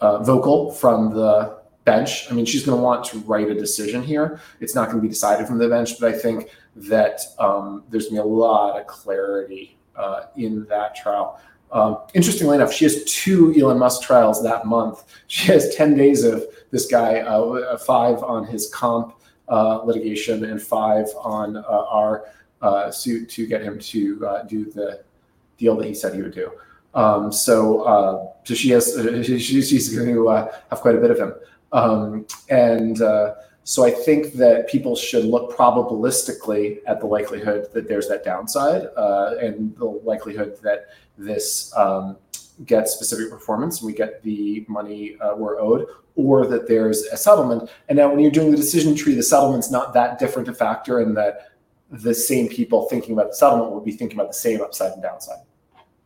uh, 0.00 0.22
vocal 0.22 0.72
from 0.72 1.12
the 1.12 1.57
bench. 1.90 2.30
I 2.30 2.34
mean, 2.34 2.44
she's 2.44 2.64
going 2.66 2.76
to 2.78 2.82
want 2.82 3.04
to 3.06 3.18
write 3.20 3.48
a 3.48 3.54
decision 3.54 4.02
here. 4.02 4.40
It's 4.60 4.74
not 4.74 4.86
going 4.86 4.98
to 4.98 5.02
be 5.02 5.08
decided 5.08 5.46
from 5.46 5.58
the 5.58 5.68
bench, 5.68 5.98
but 5.98 6.14
I 6.14 6.18
think 6.18 6.50
that 6.76 7.20
um, 7.38 7.84
there's 7.88 8.08
going 8.08 8.16
to 8.16 8.22
be 8.22 8.28
a 8.28 8.32
lot 8.32 8.80
of 8.80 8.86
clarity 8.86 9.78
uh, 9.96 10.22
in 10.36 10.64
that 10.66 10.94
trial. 10.94 11.40
Um, 11.70 11.98
interestingly 12.14 12.56
enough, 12.56 12.72
she 12.72 12.84
has 12.84 13.04
two 13.04 13.54
Elon 13.58 13.78
Musk 13.78 14.02
trials 14.02 14.42
that 14.42 14.66
month. 14.66 15.04
She 15.26 15.52
has 15.52 15.74
10 15.74 15.96
days 15.96 16.24
of 16.24 16.44
this 16.70 16.86
guy, 16.86 17.20
uh, 17.20 17.76
five 17.78 18.22
on 18.22 18.46
his 18.46 18.70
comp 18.70 19.14
uh, 19.48 19.82
litigation 19.84 20.44
and 20.44 20.60
five 20.60 21.06
on 21.22 21.56
uh, 21.56 21.62
our 21.62 22.26
uh, 22.62 22.90
suit 22.90 23.28
to 23.30 23.46
get 23.46 23.62
him 23.62 23.78
to 23.78 24.26
uh, 24.26 24.42
do 24.44 24.70
the 24.70 25.02
deal 25.56 25.76
that 25.76 25.86
he 25.86 25.94
said 25.94 26.14
he 26.14 26.22
would 26.22 26.34
do. 26.34 26.50
Um, 26.94 27.30
so, 27.30 28.34
so 28.44 28.54
she 28.54 28.70
has 28.70 28.94
she, 29.24 29.38
she's 29.62 29.94
going 29.94 30.14
to 30.14 30.28
have 30.28 30.80
quite 30.80 30.96
a 30.96 31.00
bit 31.00 31.10
of 31.10 31.18
him, 31.18 31.34
um, 31.72 32.26
and 32.48 33.00
uh, 33.02 33.34
so 33.64 33.84
I 33.84 33.90
think 33.90 34.32
that 34.34 34.68
people 34.68 34.96
should 34.96 35.24
look 35.24 35.54
probabilistically 35.54 36.78
at 36.86 37.00
the 37.00 37.06
likelihood 37.06 37.68
that 37.74 37.86
there's 37.86 38.08
that 38.08 38.24
downside 38.24 38.88
uh, 38.96 39.34
and 39.40 39.76
the 39.76 39.84
likelihood 39.84 40.58
that 40.62 40.86
this 41.18 41.76
um, 41.76 42.16
gets 42.64 42.92
specific 42.92 43.30
performance 43.30 43.80
and 43.80 43.86
we 43.86 43.92
get 43.92 44.22
the 44.22 44.64
money 44.68 45.16
uh, 45.20 45.34
we're 45.36 45.60
owed, 45.60 45.86
or 46.16 46.46
that 46.46 46.66
there's 46.66 47.02
a 47.02 47.16
settlement. 47.16 47.70
And 47.88 47.98
now, 47.98 48.08
when 48.08 48.20
you're 48.20 48.30
doing 48.30 48.50
the 48.50 48.56
decision 48.56 48.94
tree, 48.94 49.14
the 49.14 49.22
settlement's 49.22 49.70
not 49.70 49.92
that 49.94 50.18
different 50.18 50.48
a 50.48 50.54
factor 50.54 51.00
and 51.00 51.16
that 51.16 51.52
the 51.90 52.14
same 52.14 52.48
people 52.48 52.88
thinking 52.88 53.12
about 53.12 53.30
the 53.30 53.36
settlement 53.36 53.70
will 53.70 53.80
be 53.80 53.92
thinking 53.92 54.18
about 54.18 54.30
the 54.30 54.38
same 54.38 54.60
upside 54.60 54.92
and 54.92 55.02
downside. 55.02 55.38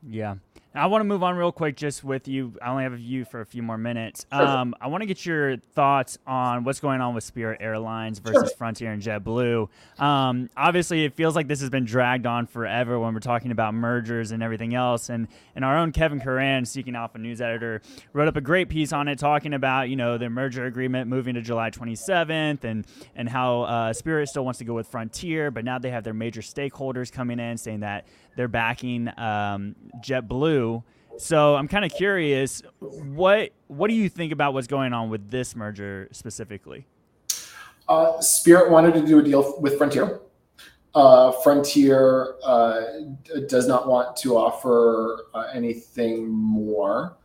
Yeah. 0.07 0.37
I 0.75 0.87
want 0.87 1.01
to 1.01 1.05
move 1.05 1.23
on 1.23 1.37
real 1.37 1.53
quick 1.53 1.77
just 1.77 2.03
with 2.03 2.29
you. 2.29 2.55
I 2.63 2.71
only 2.71 2.85
have 2.85 2.99
you 2.99 3.27
for 3.27 3.43
a 3.43 3.47
few 3.47 3.63
more 3.63 3.77
minutes. 3.77 4.25
Um, 4.33 4.75
I 4.81 4.87
want 4.87 5.03
to 5.03 5.07
get 5.07 5.27
your 5.27 5.59
thoughts 5.75 6.17
on 6.27 6.65
what's 6.65 6.81
going 6.81 7.03
on 7.03 7.15
with 7.15 7.25
Spirit 7.25 7.59
Airlines 7.61 8.21
versus 8.21 8.49
sure. 8.49 8.57
Frontier 8.57 8.91
and 8.91 9.03
JetBlue. 9.03 9.69
Um, 10.01 10.49
obviously, 10.57 11.05
it 11.05 11.15
feels 11.15 11.37
like 11.37 11.47
this 11.47 11.61
has 11.61 11.69
been 11.69 11.85
dragged 11.85 12.27
on 12.27 12.47
forever 12.47 12.99
when 12.99 13.13
we're 13.13 13.21
talking 13.21 13.51
about 13.51 13.75
mergers 13.75 14.31
and 14.31 14.43
everything 14.43 14.75
else. 14.75 15.11
And, 15.11 15.29
and 15.55 15.63
our 15.63 15.77
own 15.77 15.93
Kevin 15.93 16.21
Curran, 16.21 16.65
Seeking 16.65 16.97
Alpha 16.97 17.19
news 17.19 17.43
editor, 17.43 17.83
wrote 18.15 18.29
up 18.29 18.37
a 18.37 18.41
great 18.41 18.71
piece 18.71 18.95
on 18.95 19.09
it 19.09 19.19
talking 19.19 19.53
about, 19.53 19.91
you 19.91 19.97
know, 19.97 20.17
the 20.17 20.31
merger 20.31 20.65
agreement 20.65 21.07
moving 21.07 21.35
to 21.35 21.43
July 21.43 21.69
27th 21.69 22.65
and, 22.65 22.87
and 23.15 23.29
how 23.29 23.63
uh, 23.63 23.93
Spirit 23.93 24.31
still 24.31 24.47
wants 24.47 24.59
to 24.61 24.65
go 24.65 24.73
with 24.73 24.89
Frontier, 24.89 25.51
but 25.51 25.67
now 25.67 25.79
they 25.79 25.91
have 25.91 26.03
their 26.03 26.15
major 26.15 26.41
stakeholders 26.41 27.13
coming 27.13 27.39
in 27.39 27.59
saying 27.59 27.81
that 27.81 28.07
they're 28.37 28.49
backing 28.49 29.09
um, 29.19 29.75
JetBlue. 30.01 30.83
So 31.19 31.55
I'm 31.57 31.69
kind 31.69 31.85
of 31.85 31.93
curious, 31.93 32.63
what 32.81 33.51
what 33.69 33.89
do 33.89 33.95
you 33.95 34.09
think 34.09 34.33
about 34.33 34.55
what's 34.55 34.67
going 34.67 34.93
on 34.93 35.11
with 35.11 35.31
this 35.31 35.55
merger 35.55 36.09
specifically? 36.11 36.87
Uh, 37.89 38.21
Spirit 38.21 38.71
wanted 38.71 38.95
to 38.95 39.07
do 39.07 39.19
a 39.19 39.23
deal 39.23 39.61
with 39.61 39.77
Frontier. 39.77 40.21
Uh, 40.95 41.33
Frontier 41.43 42.35
uh, 42.45 42.83
does 43.49 43.67
not 43.67 43.89
want 43.89 44.17
to 44.17 44.37
offer 44.37 45.27
uh, 45.35 45.49
anything 45.53 46.29
more, 46.29 47.17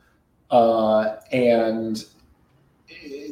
uh, 0.51 1.15
and 1.31 2.05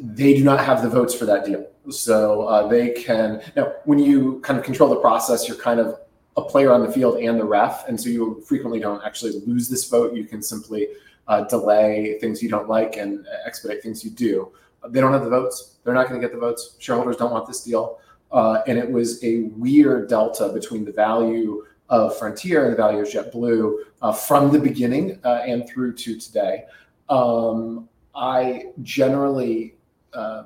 they 0.00 0.34
do 0.34 0.44
not 0.44 0.62
have 0.64 0.82
the 0.82 0.88
votes 0.88 1.14
for 1.14 1.26
that 1.26 1.44
deal. 1.44 1.66
So 1.90 2.42
uh, 2.42 2.66
they 2.66 2.90
can 2.90 3.42
now, 3.54 3.74
when 3.84 3.98
you 3.98 4.40
kind 4.40 4.58
of 4.58 4.64
control 4.64 4.88
the 4.90 4.96
process, 4.96 5.46
you're 5.46 5.56
kind 5.56 5.80
of 5.80 6.00
a 6.36 6.42
player 6.42 6.72
on 6.72 6.84
the 6.84 6.92
field 6.92 7.18
and 7.18 7.38
the 7.38 7.44
ref, 7.44 7.88
and 7.88 8.00
so 8.00 8.08
you 8.08 8.42
frequently 8.46 8.78
don't 8.78 9.02
actually 9.04 9.40
lose 9.46 9.68
this 9.68 9.88
vote. 9.88 10.14
You 10.14 10.24
can 10.24 10.42
simply 10.42 10.88
uh, 11.28 11.44
delay 11.44 12.18
things 12.20 12.42
you 12.42 12.48
don't 12.48 12.68
like 12.68 12.96
and 12.96 13.26
expedite 13.46 13.82
things 13.82 14.04
you 14.04 14.10
do. 14.10 14.52
They 14.88 15.00
don't 15.00 15.12
have 15.12 15.24
the 15.24 15.30
votes. 15.30 15.76
They're 15.82 15.94
not 15.94 16.08
going 16.08 16.20
to 16.20 16.26
get 16.26 16.32
the 16.32 16.40
votes. 16.40 16.76
Shareholders 16.78 17.16
don't 17.16 17.32
want 17.32 17.46
this 17.46 17.64
deal, 17.64 17.98
uh, 18.32 18.62
and 18.66 18.78
it 18.78 18.90
was 18.90 19.22
a 19.24 19.44
weird 19.56 20.08
delta 20.08 20.50
between 20.52 20.84
the 20.84 20.92
value 20.92 21.64
of 21.88 22.16
Frontier 22.18 22.64
and 22.64 22.72
the 22.72 22.76
value 22.76 23.00
of 23.00 23.08
JetBlue 23.08 23.78
uh, 24.02 24.12
from 24.12 24.52
the 24.52 24.58
beginning 24.58 25.18
uh, 25.24 25.42
and 25.46 25.68
through 25.68 25.94
to 25.94 26.18
today. 26.18 26.64
Um, 27.08 27.88
I 28.14 28.66
generally 28.82 29.76
uh, 30.12 30.44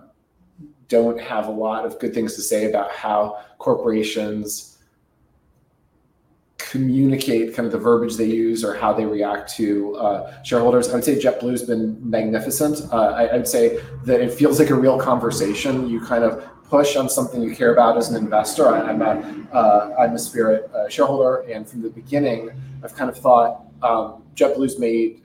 don't 0.89 1.21
have 1.21 1.47
a 1.47 1.51
lot 1.51 1.87
of 1.87 1.99
good 1.99 2.13
things 2.13 2.35
to 2.35 2.43
say 2.43 2.69
about 2.69 2.93
how 2.93 3.39
corporations 3.59 4.70
communicate 6.71 7.55
kind 7.55 7.67
of 7.67 7.73
the 7.73 7.79
verbiage 7.79 8.17
they 8.17 8.27
use 8.27 8.63
or 8.63 8.75
how 8.75 8.93
they 8.93 9.05
react 9.05 9.53
to 9.57 9.97
uh, 9.97 10.43
shareholders. 10.45 10.89
I 10.89 10.95
would 10.95 11.05
say 11.05 11.19
JetBlue's 11.19 11.65
been 11.65 11.99
magnificent. 12.09 12.83
Uh, 12.93 13.29
I, 13.33 13.37
would 13.37 13.49
say 13.49 13.81
that 14.05 14.21
it 14.21 14.33
feels 14.33 14.61
like 14.61 14.71
a 14.71 14.75
real 14.77 14.97
conversation. 14.97 15.89
You 15.89 16.01
kind 16.01 16.23
of 16.23 16.49
push 16.69 16.95
on 16.95 17.09
something 17.09 17.43
you 17.43 17.57
care 17.57 17.73
about 17.73 17.97
as 17.99 18.11
an 18.11 18.17
investor. 18.17 18.69
I, 18.69 18.91
am 18.91 19.03
a, 19.03 19.53
uh, 19.53 19.97
I'm 19.99 20.15
a 20.15 20.19
Spirit 20.19 20.71
uh, 20.73 20.89
shareholder, 20.89 21.39
and 21.53 21.69
from 21.69 21.83
the 21.83 21.91
beginning, 21.91 22.51
I've 22.85 22.95
kind 22.95 23.11
of 23.11 23.19
thought 23.19 23.65
um, 23.83 24.23
JetBlue's 24.37 24.79
made 24.79 25.23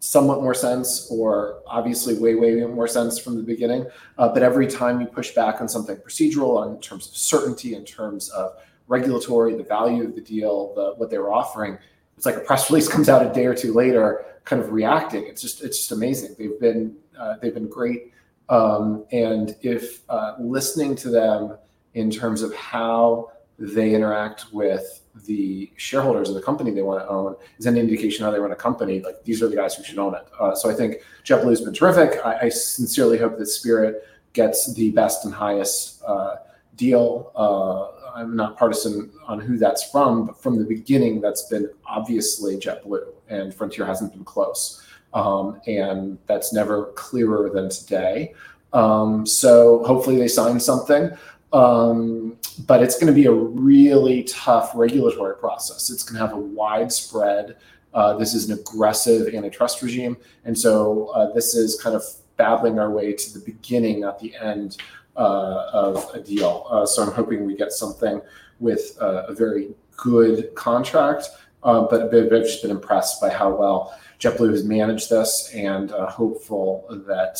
somewhat 0.00 0.42
more 0.42 0.54
sense, 0.54 1.06
or 1.12 1.60
obviously 1.66 2.18
way, 2.18 2.34
way 2.34 2.54
more 2.64 2.88
sense 2.88 3.20
from 3.20 3.36
the 3.36 3.42
beginning. 3.42 3.86
Uh, 4.18 4.28
but 4.28 4.42
every 4.42 4.66
time 4.66 5.00
you 5.00 5.06
push 5.06 5.30
back 5.32 5.60
on 5.60 5.68
something 5.68 5.96
procedural, 5.98 6.56
on 6.56 6.80
terms 6.80 7.06
of 7.06 7.16
certainty, 7.16 7.74
in 7.74 7.84
terms 7.84 8.30
of 8.30 8.56
regulatory, 8.90 9.54
the 9.54 9.62
value 9.62 10.04
of 10.04 10.14
the 10.14 10.20
deal, 10.20 10.74
the, 10.74 10.94
what 10.96 11.08
they 11.08 11.16
were 11.16 11.32
offering. 11.32 11.78
It's 12.16 12.26
like 12.26 12.36
a 12.36 12.40
press 12.40 12.70
release 12.70 12.88
comes 12.88 13.08
out 13.08 13.24
a 13.24 13.32
day 13.32 13.46
or 13.46 13.54
two 13.54 13.72
later, 13.72 14.26
kind 14.44 14.60
of 14.60 14.72
reacting. 14.72 15.24
It's 15.24 15.40
just 15.40 15.62
it's 15.62 15.78
just 15.78 15.92
amazing. 15.92 16.34
They've 16.38 16.60
been 16.60 16.96
uh, 17.18 17.36
they've 17.40 17.54
been 17.54 17.68
great, 17.68 18.12
um, 18.50 19.06
and 19.12 19.56
if 19.62 20.02
uh, 20.10 20.34
listening 20.38 20.96
to 20.96 21.08
them 21.08 21.56
in 21.94 22.10
terms 22.10 22.42
of 22.42 22.54
how 22.54 23.32
they 23.58 23.94
interact 23.94 24.52
with 24.52 25.02
the 25.26 25.70
shareholders 25.76 26.28
of 26.28 26.34
the 26.34 26.42
company 26.42 26.70
they 26.70 26.82
want 26.82 27.02
to 27.02 27.08
own 27.08 27.36
is 27.58 27.66
an 27.66 27.76
indication 27.76 28.24
how 28.24 28.30
they 28.30 28.38
run 28.38 28.52
a 28.52 28.56
company. 28.56 29.00
Like 29.00 29.22
these 29.24 29.42
are 29.42 29.48
the 29.48 29.56
guys 29.56 29.74
who 29.74 29.84
should 29.84 29.98
own 29.98 30.14
it. 30.14 30.26
Uh, 30.38 30.54
so 30.54 30.70
I 30.70 30.74
think 30.74 31.02
JetBlue 31.24 31.50
has 31.50 31.60
been 31.60 31.74
terrific. 31.74 32.24
I, 32.24 32.46
I, 32.46 32.48
sincerely 32.48 33.18
hope 33.18 33.36
that 33.38 33.46
Spirit 33.46 34.04
gets 34.32 34.72
the 34.72 34.90
best 34.92 35.24
and 35.24 35.34
highest 35.34 36.02
uh, 36.06 36.36
deal. 36.76 37.32
Uh, 37.36 37.99
I'm 38.14 38.36
not 38.36 38.56
partisan 38.56 39.10
on 39.26 39.40
who 39.40 39.56
that's 39.58 39.90
from, 39.90 40.26
but 40.26 40.40
from 40.40 40.58
the 40.58 40.64
beginning, 40.64 41.20
that's 41.20 41.44
been 41.44 41.70
obviously 41.86 42.56
JetBlue, 42.56 43.12
and 43.28 43.54
Frontier 43.54 43.86
hasn't 43.86 44.12
been 44.12 44.24
close. 44.24 44.84
Um, 45.12 45.60
and 45.66 46.18
that's 46.26 46.52
never 46.52 46.86
clearer 46.92 47.50
than 47.50 47.68
today. 47.68 48.32
Um, 48.72 49.26
so 49.26 49.82
hopefully 49.84 50.16
they 50.16 50.28
sign 50.28 50.60
something. 50.60 51.10
Um, 51.52 52.36
but 52.66 52.82
it's 52.82 52.98
going 52.98 53.08
to 53.08 53.12
be 53.12 53.26
a 53.26 53.32
really 53.32 54.22
tough 54.24 54.72
regulatory 54.74 55.36
process. 55.36 55.90
It's 55.90 56.04
going 56.04 56.20
to 56.20 56.26
have 56.26 56.36
a 56.36 56.40
widespread. 56.40 57.56
Uh, 57.92 58.16
this 58.16 58.34
is 58.34 58.48
an 58.48 58.58
aggressive 58.58 59.34
antitrust 59.34 59.82
regime, 59.82 60.16
and 60.44 60.56
so 60.56 61.08
uh, 61.08 61.32
this 61.32 61.54
is 61.54 61.80
kind 61.82 61.96
of 61.96 62.04
battling 62.36 62.78
our 62.78 62.90
way 62.90 63.12
to 63.12 63.34
the 63.34 63.44
beginning, 63.44 64.00
not 64.00 64.20
the 64.20 64.34
end 64.36 64.76
of 65.16 66.14
a 66.14 66.20
deal. 66.20 66.66
Uh, 66.70 66.86
so 66.86 67.02
I'm 67.02 67.12
hoping 67.12 67.44
we 67.44 67.56
get 67.56 67.72
something 67.72 68.20
with 68.58 68.96
uh, 69.00 69.24
a 69.28 69.34
very 69.34 69.70
good 69.96 70.54
contract. 70.54 71.28
but 71.62 72.14
I've 72.14 72.30
just 72.30 72.62
been 72.62 72.70
impressed 72.70 73.20
by 73.20 73.30
how 73.30 73.54
well 73.54 73.98
JetBlue 74.18 74.50
has 74.50 74.64
managed 74.64 75.10
this, 75.10 75.50
and 75.54 75.90
hopeful 75.90 76.86
that 77.06 77.38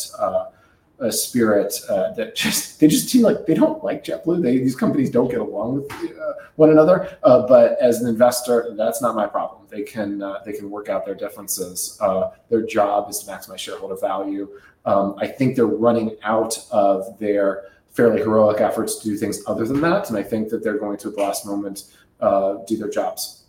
a 1.01 1.11
spirit 1.11 1.73
uh, 1.89 2.11
that 2.13 2.35
just 2.35 2.79
they 2.79 2.87
just 2.87 3.09
seem 3.09 3.23
like 3.23 3.45
they 3.45 3.53
don't 3.53 3.83
like 3.83 4.03
JetBlue. 4.03 4.41
They, 4.41 4.57
these 4.59 4.75
companies 4.75 5.09
don't 5.09 5.29
get 5.29 5.39
along 5.39 5.75
with 5.75 5.91
uh, 5.91 6.33
one 6.55 6.69
another. 6.69 7.17
Uh, 7.23 7.45
but 7.47 7.77
as 7.79 8.01
an 8.01 8.07
investor, 8.07 8.73
that's 8.77 9.01
not 9.01 9.15
my 9.15 9.27
problem. 9.27 9.67
They 9.69 9.83
can 9.83 10.23
they 10.45 10.53
can 10.53 10.69
work 10.69 10.89
out 10.89 11.05
their 11.05 11.15
differences. 11.15 11.99
their 12.49 12.65
job 12.65 13.09
is 13.09 13.19
to 13.19 13.31
maximize 13.31 13.59
shareholder 13.59 13.97
value. 13.97 14.47
Um, 14.85 15.15
I 15.17 15.27
think 15.27 15.55
they're 15.55 15.65
running 15.65 16.17
out 16.23 16.57
of 16.71 17.19
their 17.19 17.65
fairly 17.91 18.19
heroic 18.19 18.61
efforts 18.61 18.97
to 18.99 19.09
do 19.09 19.17
things 19.17 19.41
other 19.47 19.65
than 19.65 19.81
that, 19.81 20.09
and 20.09 20.17
I 20.17 20.23
think 20.23 20.49
that 20.49 20.63
they're 20.63 20.79
going 20.79 20.97
to 20.99 21.09
at 21.09 21.15
the 21.15 21.21
last 21.21 21.45
moment 21.45 21.83
uh, 22.19 22.55
do 22.67 22.77
their 22.77 22.89
jobs. 22.89 23.40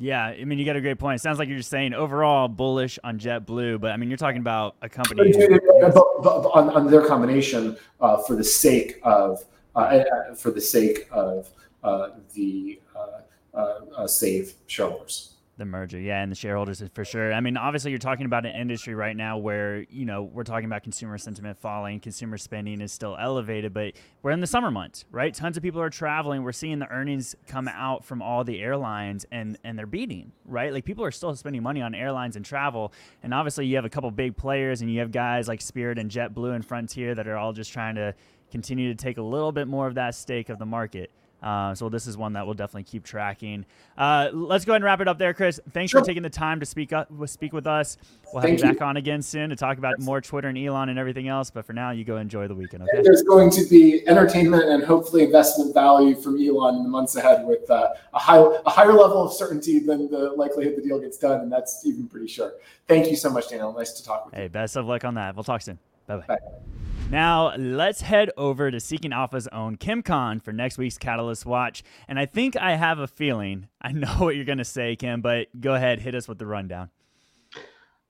Yeah, 0.00 0.26
I 0.26 0.44
mean, 0.44 0.58
you 0.58 0.64
got 0.64 0.76
a 0.76 0.80
great 0.80 0.98
point. 0.98 1.16
It 1.16 1.22
sounds 1.22 1.38
like 1.38 1.48
you're 1.48 1.58
just 1.58 1.70
saying 1.70 1.92
overall 1.92 2.46
bullish 2.46 2.98
on 3.02 3.18
JetBlue, 3.18 3.80
but 3.80 3.90
I 3.90 3.96
mean, 3.96 4.08
you're 4.08 4.16
talking 4.16 4.40
about 4.40 4.76
a 4.80 4.88
company 4.88 5.32
on, 5.34 6.70
on 6.70 6.86
their 6.86 7.04
combination 7.04 7.76
uh, 8.00 8.18
for 8.18 8.36
the 8.36 8.44
sake 8.44 9.00
of 9.02 9.44
uh, 9.74 9.78
uh 9.78 10.34
for 10.34 10.50
the 10.50 10.60
sake 10.60 11.08
of 11.10 11.50
uh, 11.82 12.10
the 12.34 12.80
uh, 12.94 13.80
uh, 13.96 14.06
save 14.06 14.54
shareholders. 14.66 15.34
The 15.58 15.64
merger, 15.64 15.98
yeah, 15.98 16.22
and 16.22 16.30
the 16.30 16.36
shareholders 16.36 16.80
for 16.94 17.04
sure. 17.04 17.32
I 17.32 17.40
mean, 17.40 17.56
obviously, 17.56 17.90
you're 17.90 17.98
talking 17.98 18.26
about 18.26 18.46
an 18.46 18.54
industry 18.54 18.94
right 18.94 19.16
now 19.16 19.38
where 19.38 19.84
you 19.90 20.04
know 20.04 20.22
we're 20.22 20.44
talking 20.44 20.66
about 20.66 20.84
consumer 20.84 21.18
sentiment 21.18 21.58
falling, 21.58 21.98
consumer 21.98 22.38
spending 22.38 22.80
is 22.80 22.92
still 22.92 23.16
elevated, 23.20 23.74
but 23.74 23.94
we're 24.22 24.30
in 24.30 24.38
the 24.38 24.46
summer 24.46 24.70
months, 24.70 25.04
right? 25.10 25.34
Tons 25.34 25.56
of 25.56 25.64
people 25.64 25.80
are 25.80 25.90
traveling. 25.90 26.44
We're 26.44 26.52
seeing 26.52 26.78
the 26.78 26.88
earnings 26.88 27.34
come 27.48 27.66
out 27.66 28.04
from 28.04 28.22
all 28.22 28.44
the 28.44 28.60
airlines, 28.60 29.26
and 29.32 29.58
and 29.64 29.76
they're 29.76 29.86
beating, 29.86 30.30
right? 30.44 30.72
Like 30.72 30.84
people 30.84 31.04
are 31.04 31.10
still 31.10 31.34
spending 31.34 31.64
money 31.64 31.82
on 31.82 31.92
airlines 31.92 32.36
and 32.36 32.44
travel, 32.44 32.92
and 33.24 33.34
obviously, 33.34 33.66
you 33.66 33.74
have 33.74 33.84
a 33.84 33.90
couple 33.90 34.08
big 34.12 34.36
players, 34.36 34.80
and 34.80 34.92
you 34.92 35.00
have 35.00 35.10
guys 35.10 35.48
like 35.48 35.60
Spirit 35.60 35.98
and 35.98 36.08
JetBlue 36.08 36.54
and 36.54 36.64
Frontier 36.64 37.16
that 37.16 37.26
are 37.26 37.36
all 37.36 37.52
just 37.52 37.72
trying 37.72 37.96
to 37.96 38.14
continue 38.52 38.94
to 38.94 38.94
take 38.94 39.18
a 39.18 39.22
little 39.22 39.50
bit 39.50 39.66
more 39.66 39.88
of 39.88 39.96
that 39.96 40.14
stake 40.14 40.50
of 40.50 40.60
the 40.60 40.66
market. 40.66 41.10
Uh, 41.42 41.74
so 41.74 41.88
this 41.88 42.06
is 42.06 42.16
one 42.16 42.32
that 42.32 42.44
we'll 42.44 42.54
definitely 42.54 42.82
keep 42.82 43.04
tracking. 43.04 43.64
Uh, 43.96 44.28
let's 44.32 44.64
go 44.64 44.72
ahead 44.72 44.76
and 44.76 44.84
wrap 44.84 45.00
it 45.00 45.08
up 45.08 45.18
there, 45.18 45.32
Chris. 45.32 45.60
Thanks 45.72 45.90
sure. 45.90 46.00
for 46.00 46.06
taking 46.06 46.22
the 46.22 46.30
time 46.30 46.60
to 46.60 46.66
speak 46.66 46.92
up, 46.92 47.08
speak 47.26 47.52
with 47.52 47.66
us. 47.66 47.96
We'll 48.32 48.42
have 48.42 48.48
Thank 48.48 48.60
you 48.60 48.72
back 48.72 48.82
on 48.82 48.96
again 48.96 49.22
soon 49.22 49.50
to 49.50 49.56
talk 49.56 49.78
about 49.78 50.00
more 50.00 50.20
Twitter 50.20 50.48
and 50.48 50.58
Elon 50.58 50.88
and 50.88 50.98
everything 50.98 51.28
else. 51.28 51.50
But 51.50 51.64
for 51.64 51.72
now, 51.72 51.92
you 51.92 52.04
go 52.04 52.16
enjoy 52.16 52.48
the 52.48 52.54
weekend. 52.54 52.82
Okay. 52.82 53.02
There's 53.02 53.22
going 53.22 53.50
to 53.50 53.64
be 53.66 54.06
entertainment 54.08 54.64
and 54.64 54.82
hopefully 54.82 55.22
investment 55.22 55.74
value 55.74 56.14
from 56.14 56.42
Elon 56.42 56.76
in 56.76 56.82
the 56.82 56.88
months 56.88 57.16
ahead 57.16 57.46
with 57.46 57.70
uh, 57.70 57.90
a 58.14 58.18
high 58.18 58.38
a 58.38 58.70
higher 58.70 58.92
level 58.92 59.22
of 59.22 59.32
certainty 59.32 59.78
than 59.78 60.10
the 60.10 60.32
likelihood 60.36 60.74
the 60.76 60.82
deal 60.82 60.98
gets 60.98 61.18
done, 61.18 61.40
and 61.40 61.52
that's 61.52 61.86
even 61.86 62.08
pretty 62.08 62.28
sure. 62.28 62.54
Thank 62.88 63.08
you 63.08 63.16
so 63.16 63.30
much, 63.30 63.48
Daniel. 63.50 63.72
Nice 63.72 63.92
to 63.92 64.04
talk 64.04 64.26
with 64.26 64.34
hey, 64.34 64.40
you. 64.40 64.44
Hey, 64.44 64.48
best 64.48 64.76
of 64.76 64.86
luck 64.86 65.04
on 65.04 65.14
that. 65.14 65.36
We'll 65.36 65.44
talk 65.44 65.62
soon. 65.62 65.78
Bye-bye. 66.06 66.24
bye 66.26 66.36
bye 66.36 66.87
now, 67.10 67.54
let's 67.56 68.02
head 68.02 68.30
over 68.36 68.70
to 68.70 68.80
Seeking 68.80 69.12
Alpha's 69.12 69.48
own 69.48 69.76
Kim 69.76 70.02
Khan 70.02 70.40
for 70.40 70.52
next 70.52 70.78
week's 70.78 70.98
Catalyst 70.98 71.46
Watch. 71.46 71.82
And 72.06 72.18
I 72.18 72.26
think 72.26 72.56
I 72.56 72.76
have 72.76 72.98
a 72.98 73.06
feeling 73.06 73.68
I 73.80 73.92
know 73.92 74.14
what 74.18 74.36
you're 74.36 74.44
going 74.44 74.58
to 74.58 74.64
say, 74.64 74.96
Kim, 74.96 75.20
but 75.20 75.48
go 75.60 75.74
ahead, 75.74 76.00
hit 76.00 76.14
us 76.14 76.28
with 76.28 76.38
the 76.38 76.46
rundown. 76.46 76.90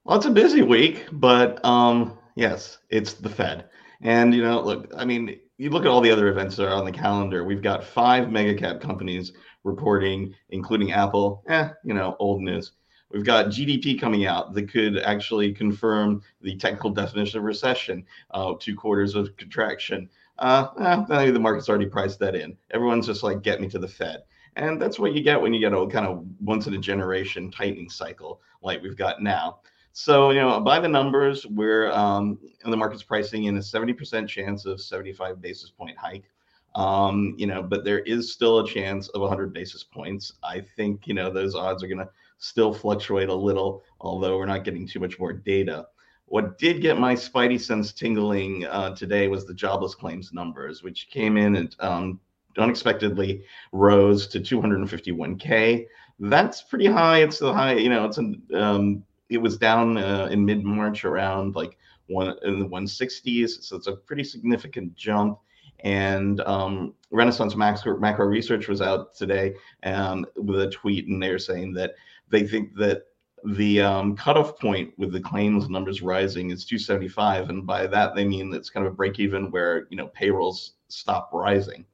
Well, 0.04 0.16
it's 0.16 0.26
a 0.26 0.30
busy 0.30 0.62
week, 0.62 1.06
but 1.12 1.64
um, 1.64 2.18
yes, 2.34 2.78
it's 2.90 3.14
the 3.14 3.28
Fed. 3.28 3.66
And, 4.00 4.34
you 4.34 4.42
know, 4.42 4.61
look, 4.61 4.92
I 4.96 5.04
mean, 5.04 5.38
you 5.58 5.70
look 5.70 5.84
at 5.84 5.88
all 5.88 6.00
the 6.00 6.11
other 6.11 6.28
events 6.28 6.56
that 6.56 6.68
are 6.68 6.74
on 6.74 6.84
the 6.84 6.92
calendar. 6.92 7.44
We've 7.44 7.62
got 7.62 7.84
five 7.84 8.30
mega 8.30 8.54
cap 8.54 8.80
companies 8.80 9.32
reporting, 9.64 10.34
including 10.50 10.92
Apple. 10.92 11.42
Eh, 11.48 11.68
you 11.84 11.94
know, 11.94 12.16
old 12.18 12.42
news. 12.42 12.72
We've 13.11 13.25
got 13.25 13.47
GDP 13.47 13.99
coming 13.99 14.27
out 14.27 14.53
that 14.55 14.71
could 14.71 14.99
actually 14.99 15.53
confirm 15.53 16.23
the 16.42 16.57
technical 16.57 16.90
definition 16.90 17.38
of 17.38 17.44
recession, 17.44 18.05
uh, 18.33 18.55
two 18.59 18.77
quarters 18.77 19.14
of 19.14 19.37
contraction. 19.37 20.09
Uh, 20.38 21.05
eh, 21.11 21.31
the 21.31 21.40
market's 21.40 21.68
already 21.68 21.87
priced 21.87 22.18
that 22.21 22.35
in. 22.35 22.57
Everyone's 22.71 23.07
just 23.07 23.23
like, 23.23 23.42
get 23.42 23.61
me 23.61 23.68
to 23.71 23.79
the 23.79 23.88
Fed. 23.88 24.23
And 24.57 24.81
that's 24.81 24.99
what 24.99 25.14
you 25.14 25.23
get 25.23 25.40
when 25.40 25.55
you 25.55 25.61
get 25.61 25.73
a 25.73 25.87
kind 25.87 26.07
of 26.07 26.25
once 26.40 26.66
in 26.66 26.75
a 26.75 26.79
generation 26.79 27.51
tightening 27.51 27.88
cycle 27.88 28.40
like 28.61 28.83
we've 28.83 28.97
got 28.97 29.23
now. 29.23 29.61
So, 29.92 30.31
you 30.31 30.40
know, 30.40 30.61
by 30.61 30.79
the 30.79 30.88
numbers, 30.88 31.47
we're 31.47 31.90
um, 31.90 32.38
the 32.64 32.77
market's 32.77 33.03
pricing 33.03 33.44
in 33.44 33.57
a 33.57 33.61
70% 33.61 34.29
chance 34.29 34.66
of 34.66 34.81
75 34.81 35.40
basis 35.40 35.71
point 35.71 35.97
hike. 35.97 36.31
Um, 36.75 37.35
you 37.37 37.47
know, 37.47 37.62
but 37.62 37.85
there 37.85 38.01
is 38.01 38.33
still 38.33 38.61
a 38.61 38.68
chance 38.68 39.09
of 39.09 39.23
100 39.23 39.53
basis 39.53 39.83
points. 39.83 40.35
I 40.44 40.61
think, 40.77 41.07
you 41.07 41.14
know, 41.14 41.31
those 41.31 41.55
odds 41.55 41.83
are 41.83 41.88
going 41.88 41.99
to 41.99 42.11
still 42.38 42.72
fluctuate 42.72 43.29
a 43.29 43.35
little, 43.35 43.85
although 44.01 44.38
we're 44.38 44.46
not 44.46 44.64
getting 44.64 44.87
too 44.87 45.01
much 45.01 45.18
more 45.18 45.33
data. 45.33 45.87
What 46.27 46.59
did 46.59 46.83
get 46.83 46.98
my 46.98 47.14
spidey 47.14 47.61
sense 47.61 47.92
tingling 47.92 48.66
uh, 48.66 48.94
today 48.94 49.29
was 49.29 49.46
the 49.46 49.55
jobless 49.55 49.94
claims 49.94 50.33
numbers, 50.33 50.83
which 50.83 51.09
came 51.11 51.37
in 51.37 51.57
and 51.57 51.77
um, 51.81 52.20
unexpectedly 52.59 53.44
rose 53.72 54.27
to 54.29 54.40
251k. 54.40 55.87
That's 56.20 56.62
pretty 56.62 56.87
high. 56.87 57.22
It's 57.22 57.38
the 57.38 57.53
high, 57.53 57.74
you 57.74 57.88
know. 57.88 58.05
It's 58.05 58.18
an, 58.18 58.42
um, 58.55 59.05
it 59.31 59.38
was 59.38 59.57
down 59.57 59.96
uh, 59.96 60.29
in 60.31 60.44
mid 60.44 60.64
March 60.64 61.05
around 61.05 61.55
like 61.55 61.79
one 62.09 62.35
in 62.42 62.59
the 62.59 62.66
160s, 62.66 63.62
so 63.62 63.77
it's 63.77 63.87
a 63.87 63.92
pretty 63.92 64.24
significant 64.24 64.94
jump. 64.96 65.38
And 65.81 66.40
um, 66.40 66.94
Renaissance 67.11 67.55
Macro, 67.55 67.98
Macro 67.98 68.27
Research 68.27 68.66
was 68.66 68.83
out 68.83 69.14
today 69.14 69.55
um, 69.85 70.27
with 70.37 70.61
a 70.61 70.70
tweet, 70.70 71.07
and 71.07 71.22
they're 71.22 71.38
saying 71.38 71.72
that 71.74 71.92
they 72.30 72.46
think 72.46 72.74
that 72.76 73.04
the 73.44 73.80
um, 73.80 74.16
cutoff 74.16 74.58
point 74.58 74.92
with 74.98 75.12
the 75.12 75.20
claims 75.20 75.68
numbers 75.68 76.02
rising 76.02 76.50
is 76.50 76.64
275, 76.64 77.50
and 77.50 77.66
by 77.66 77.86
that 77.86 78.14
they 78.14 78.24
mean 78.24 78.52
it's 78.52 78.70
kind 78.70 78.86
of 78.86 78.92
a 78.92 78.96
break 78.96 79.18
even 79.18 79.50
where 79.50 79.86
you 79.90 79.96
know 79.96 80.08
payrolls 80.08 80.72
stop 80.88 81.30
rising, 81.32 81.84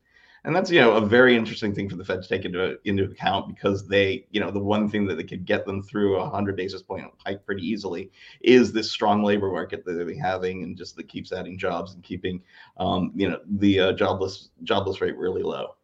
and 0.45 0.55
that's 0.55 0.71
you 0.71 0.81
know 0.81 0.93
a 0.93 1.01
very 1.01 1.37
interesting 1.37 1.75
thing 1.75 1.89
for 1.89 1.97
the 1.97 2.05
Fed 2.05 2.23
to 2.23 2.29
take 2.29 2.45
into 2.45 2.79
into 2.85 3.05
account 3.05 3.49
because 3.49 3.87
they 3.87 4.27
you 4.31 4.41
know 4.41 4.51
the 4.51 4.59
one 4.59 4.89
thing 4.89 5.07
that 5.07 5.17
they 5.17 5.25
could 5.25 5.45
get 5.45 5.67
them 5.67 5.83
through 5.83 6.17
a 6.17 6.23
100 6.25 6.57
basis 6.57 6.83
point 6.83 7.05
hike 7.25 7.45
pretty 7.45 7.67
easily 7.67 8.11
is 8.41 8.73
this 8.73 8.91
strong 8.91 9.23
labor 9.23 9.51
market 9.51 9.85
that 9.85 9.93
they're 9.93 10.21
having 10.21 10.63
and 10.63 10.77
just 10.77 10.97
that 10.97 11.09
keeps 11.09 11.33
adding 11.33 11.59
jobs 11.59 11.95
and 11.95 12.03
keeping 12.03 12.43
um, 12.79 13.13
you 13.15 13.29
know 13.29 13.41
the 13.59 13.81
uh, 13.81 13.93
jobless 13.93 14.51
jobless 14.63 15.01
rate 15.01 15.17
really 15.17 15.43
low. 15.43 15.75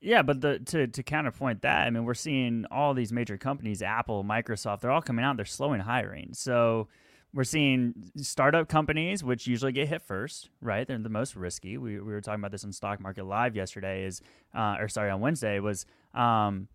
Yeah, 0.00 0.22
but 0.22 0.40
the 0.40 0.60
to 0.60 0.86
to 0.86 1.02
counterpoint 1.02 1.62
that, 1.62 1.86
I 1.86 1.90
mean, 1.90 2.04
we're 2.04 2.14
seeing 2.14 2.64
all 2.70 2.94
these 2.94 3.12
major 3.12 3.36
companies, 3.36 3.82
Apple, 3.82 4.22
Microsoft, 4.24 4.80
they're 4.80 4.90
all 4.90 5.02
coming 5.02 5.24
out. 5.24 5.36
They're 5.36 5.44
slowing 5.44 5.80
hiring. 5.80 6.34
So 6.34 6.88
we're 7.34 7.44
seeing 7.44 7.94
startup 8.16 8.68
companies, 8.68 9.22
which 9.22 9.46
usually 9.46 9.72
get 9.72 9.88
hit 9.88 10.02
first, 10.02 10.50
right? 10.62 10.86
They're 10.86 10.98
the 10.98 11.08
most 11.08 11.36
risky. 11.36 11.76
We, 11.76 12.00
we 12.00 12.12
were 12.12 12.20
talking 12.20 12.40
about 12.40 12.52
this 12.52 12.64
on 12.64 12.72
Stock 12.72 13.00
Market 13.00 13.24
Live 13.24 13.54
yesterday, 13.54 14.04
is 14.04 14.22
uh, 14.54 14.76
or 14.78 14.88
sorry, 14.88 15.10
on 15.10 15.20
Wednesday 15.20 15.60
was, 15.60 15.84
um, 16.14 16.68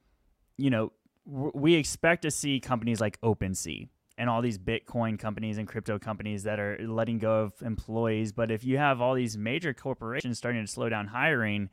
you 0.57 0.69
know, 0.69 0.91
w- 1.25 1.51
we 1.55 1.75
expect 1.75 2.21
to 2.23 2.31
see 2.31 2.59
companies 2.59 3.01
like 3.01 3.19
OpenSea 3.21 3.87
and 4.17 4.29
all 4.29 4.43
these 4.43 4.59
Bitcoin 4.59 5.17
companies 5.17 5.57
and 5.57 5.67
crypto 5.67 5.97
companies 5.97 6.43
that 6.43 6.59
are 6.59 6.77
letting 6.81 7.17
go 7.17 7.41
of 7.41 7.53
employees. 7.63 8.31
But 8.31 8.51
if 8.51 8.63
you 8.63 8.77
have 8.77 9.01
all 9.01 9.15
these 9.15 9.35
major 9.35 9.73
corporations 9.73 10.37
starting 10.37 10.63
to 10.63 10.71
slow 10.71 10.87
down 10.87 11.07
hiring, 11.07 11.69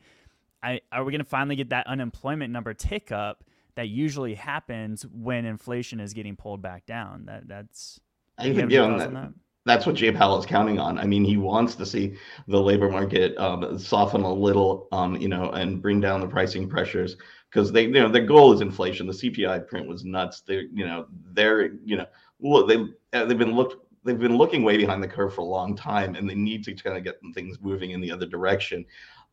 I, 0.62 0.80
are 0.92 1.04
we 1.04 1.12
going 1.12 1.20
to 1.20 1.28
finally 1.28 1.56
get 1.56 1.70
that 1.70 1.86
unemployment 1.86 2.52
number 2.52 2.74
tick 2.74 3.12
up 3.12 3.44
that 3.76 3.88
usually 3.88 4.34
happens 4.34 5.06
when 5.06 5.44
inflation 5.44 6.00
is 6.00 6.12
getting 6.12 6.36
pulled 6.36 6.62
back 6.62 6.86
down? 6.86 7.26
That 7.26 7.48
that's 7.48 8.00
I 8.38 8.54
think 8.54 8.70
yeah, 8.70 8.86
that, 8.96 9.12
that? 9.12 9.32
that's 9.66 9.86
what 9.86 9.94
Jay 9.94 10.12
Powell 10.12 10.38
is 10.38 10.46
counting 10.46 10.78
on. 10.78 10.98
I 10.98 11.04
mean, 11.04 11.24
he 11.24 11.36
wants 11.36 11.74
to 11.76 11.86
see 11.86 12.16
the 12.48 12.60
labor 12.60 12.90
market 12.90 13.36
um, 13.38 13.78
soften 13.78 14.22
a 14.22 14.32
little, 14.32 14.88
um, 14.92 15.16
you 15.16 15.28
know, 15.28 15.50
and 15.50 15.80
bring 15.82 16.00
down 16.00 16.20
the 16.20 16.26
pricing 16.26 16.68
pressures 16.68 17.16
because 17.50 17.72
they, 17.72 17.84
you 17.84 17.90
know, 17.92 18.08
their 18.08 18.24
goal 18.24 18.52
is 18.52 18.60
inflation. 18.60 19.06
The 19.06 19.12
CPI 19.12 19.66
print 19.66 19.86
was 19.86 20.04
nuts. 20.04 20.42
They, 20.42 20.66
you 20.72 20.86
know, 20.86 21.06
they're, 21.32 21.74
you 21.84 21.96
know, 21.96 22.06
look, 22.40 22.68
they 22.68 22.86
uh, 23.18 23.24
they've 23.24 23.38
been 23.38 23.54
looked 23.54 23.76
they've 24.04 24.18
been 24.18 24.36
looking 24.36 24.62
way 24.62 24.76
behind 24.76 25.02
the 25.02 25.08
curve 25.08 25.34
for 25.34 25.42
a 25.42 25.44
long 25.44 25.76
time, 25.76 26.14
and 26.14 26.28
they 26.28 26.34
need 26.34 26.64
to 26.64 26.74
kind 26.74 26.96
of 26.96 27.04
get 27.04 27.20
things 27.34 27.58
moving 27.60 27.90
in 27.90 28.00
the 28.00 28.10
other 28.10 28.26
direction. 28.26 28.84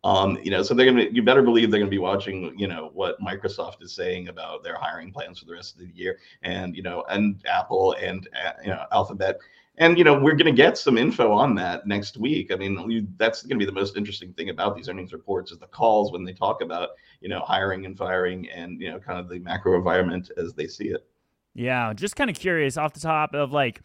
Um, 0.07 0.39
you 0.41 0.51
know, 0.51 0.63
so 0.63 0.73
they're 0.73 0.85
gonna. 0.85 1.07
You 1.11 1.21
better 1.21 1.41
believe 1.41 1.69
they're 1.69 1.81
gonna 1.81 1.89
be 1.89 1.97
watching. 1.97 2.57
You 2.57 2.69
know 2.69 2.91
what 2.93 3.19
Microsoft 3.19 3.81
is 3.81 3.91
saying 3.91 4.29
about 4.29 4.63
their 4.63 4.77
hiring 4.77 5.11
plans 5.11 5.39
for 5.39 5.45
the 5.45 5.51
rest 5.51 5.73
of 5.73 5.81
the 5.81 5.91
year, 5.93 6.19
and 6.43 6.73
you 6.77 6.81
know, 6.81 7.03
and 7.09 7.45
Apple 7.45 7.91
and 8.01 8.25
uh, 8.33 8.53
you 8.63 8.69
know 8.69 8.85
Alphabet, 8.93 9.37
and 9.79 9.97
you 9.97 10.05
know, 10.05 10.17
we're 10.17 10.35
gonna 10.35 10.53
get 10.53 10.77
some 10.77 10.97
info 10.97 11.33
on 11.33 11.55
that 11.55 11.87
next 11.87 12.15
week. 12.15 12.53
I 12.53 12.55
mean, 12.55 12.81
we, 12.87 13.05
that's 13.17 13.43
gonna 13.43 13.59
be 13.59 13.65
the 13.65 13.73
most 13.73 13.97
interesting 13.97 14.31
thing 14.31 14.49
about 14.49 14.77
these 14.77 14.87
earnings 14.87 15.11
reports 15.11 15.51
is 15.51 15.57
the 15.57 15.67
calls 15.67 16.13
when 16.13 16.23
they 16.23 16.31
talk 16.31 16.61
about 16.61 16.91
you 17.19 17.27
know 17.27 17.41
hiring 17.41 17.85
and 17.85 17.97
firing 17.97 18.49
and 18.49 18.79
you 18.79 18.89
know 18.89 18.99
kind 18.99 19.19
of 19.19 19.27
the 19.27 19.39
macro 19.39 19.75
environment 19.75 20.31
as 20.37 20.53
they 20.53 20.67
see 20.67 20.87
it. 20.87 21.05
Yeah, 21.53 21.91
just 21.93 22.15
kind 22.15 22.29
of 22.29 22.39
curious 22.39 22.77
off 22.77 22.93
the 22.93 23.01
top 23.01 23.33
of 23.33 23.51
like 23.51 23.81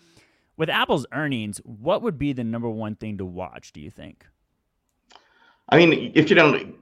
with 0.57 0.71
Apple's 0.71 1.05
earnings, 1.11 1.59
what 1.65 2.01
would 2.03 2.17
be 2.17 2.33
the 2.33 2.45
number 2.45 2.71
one 2.71 2.95
thing 2.95 3.19
to 3.19 3.25
watch? 3.25 3.73
Do 3.73 3.81
you 3.81 3.91
think? 3.91 4.25
I 5.73 5.79
mean, 5.79 6.13
if 6.15 6.29
you 6.29 6.37
don't, 6.37 6.75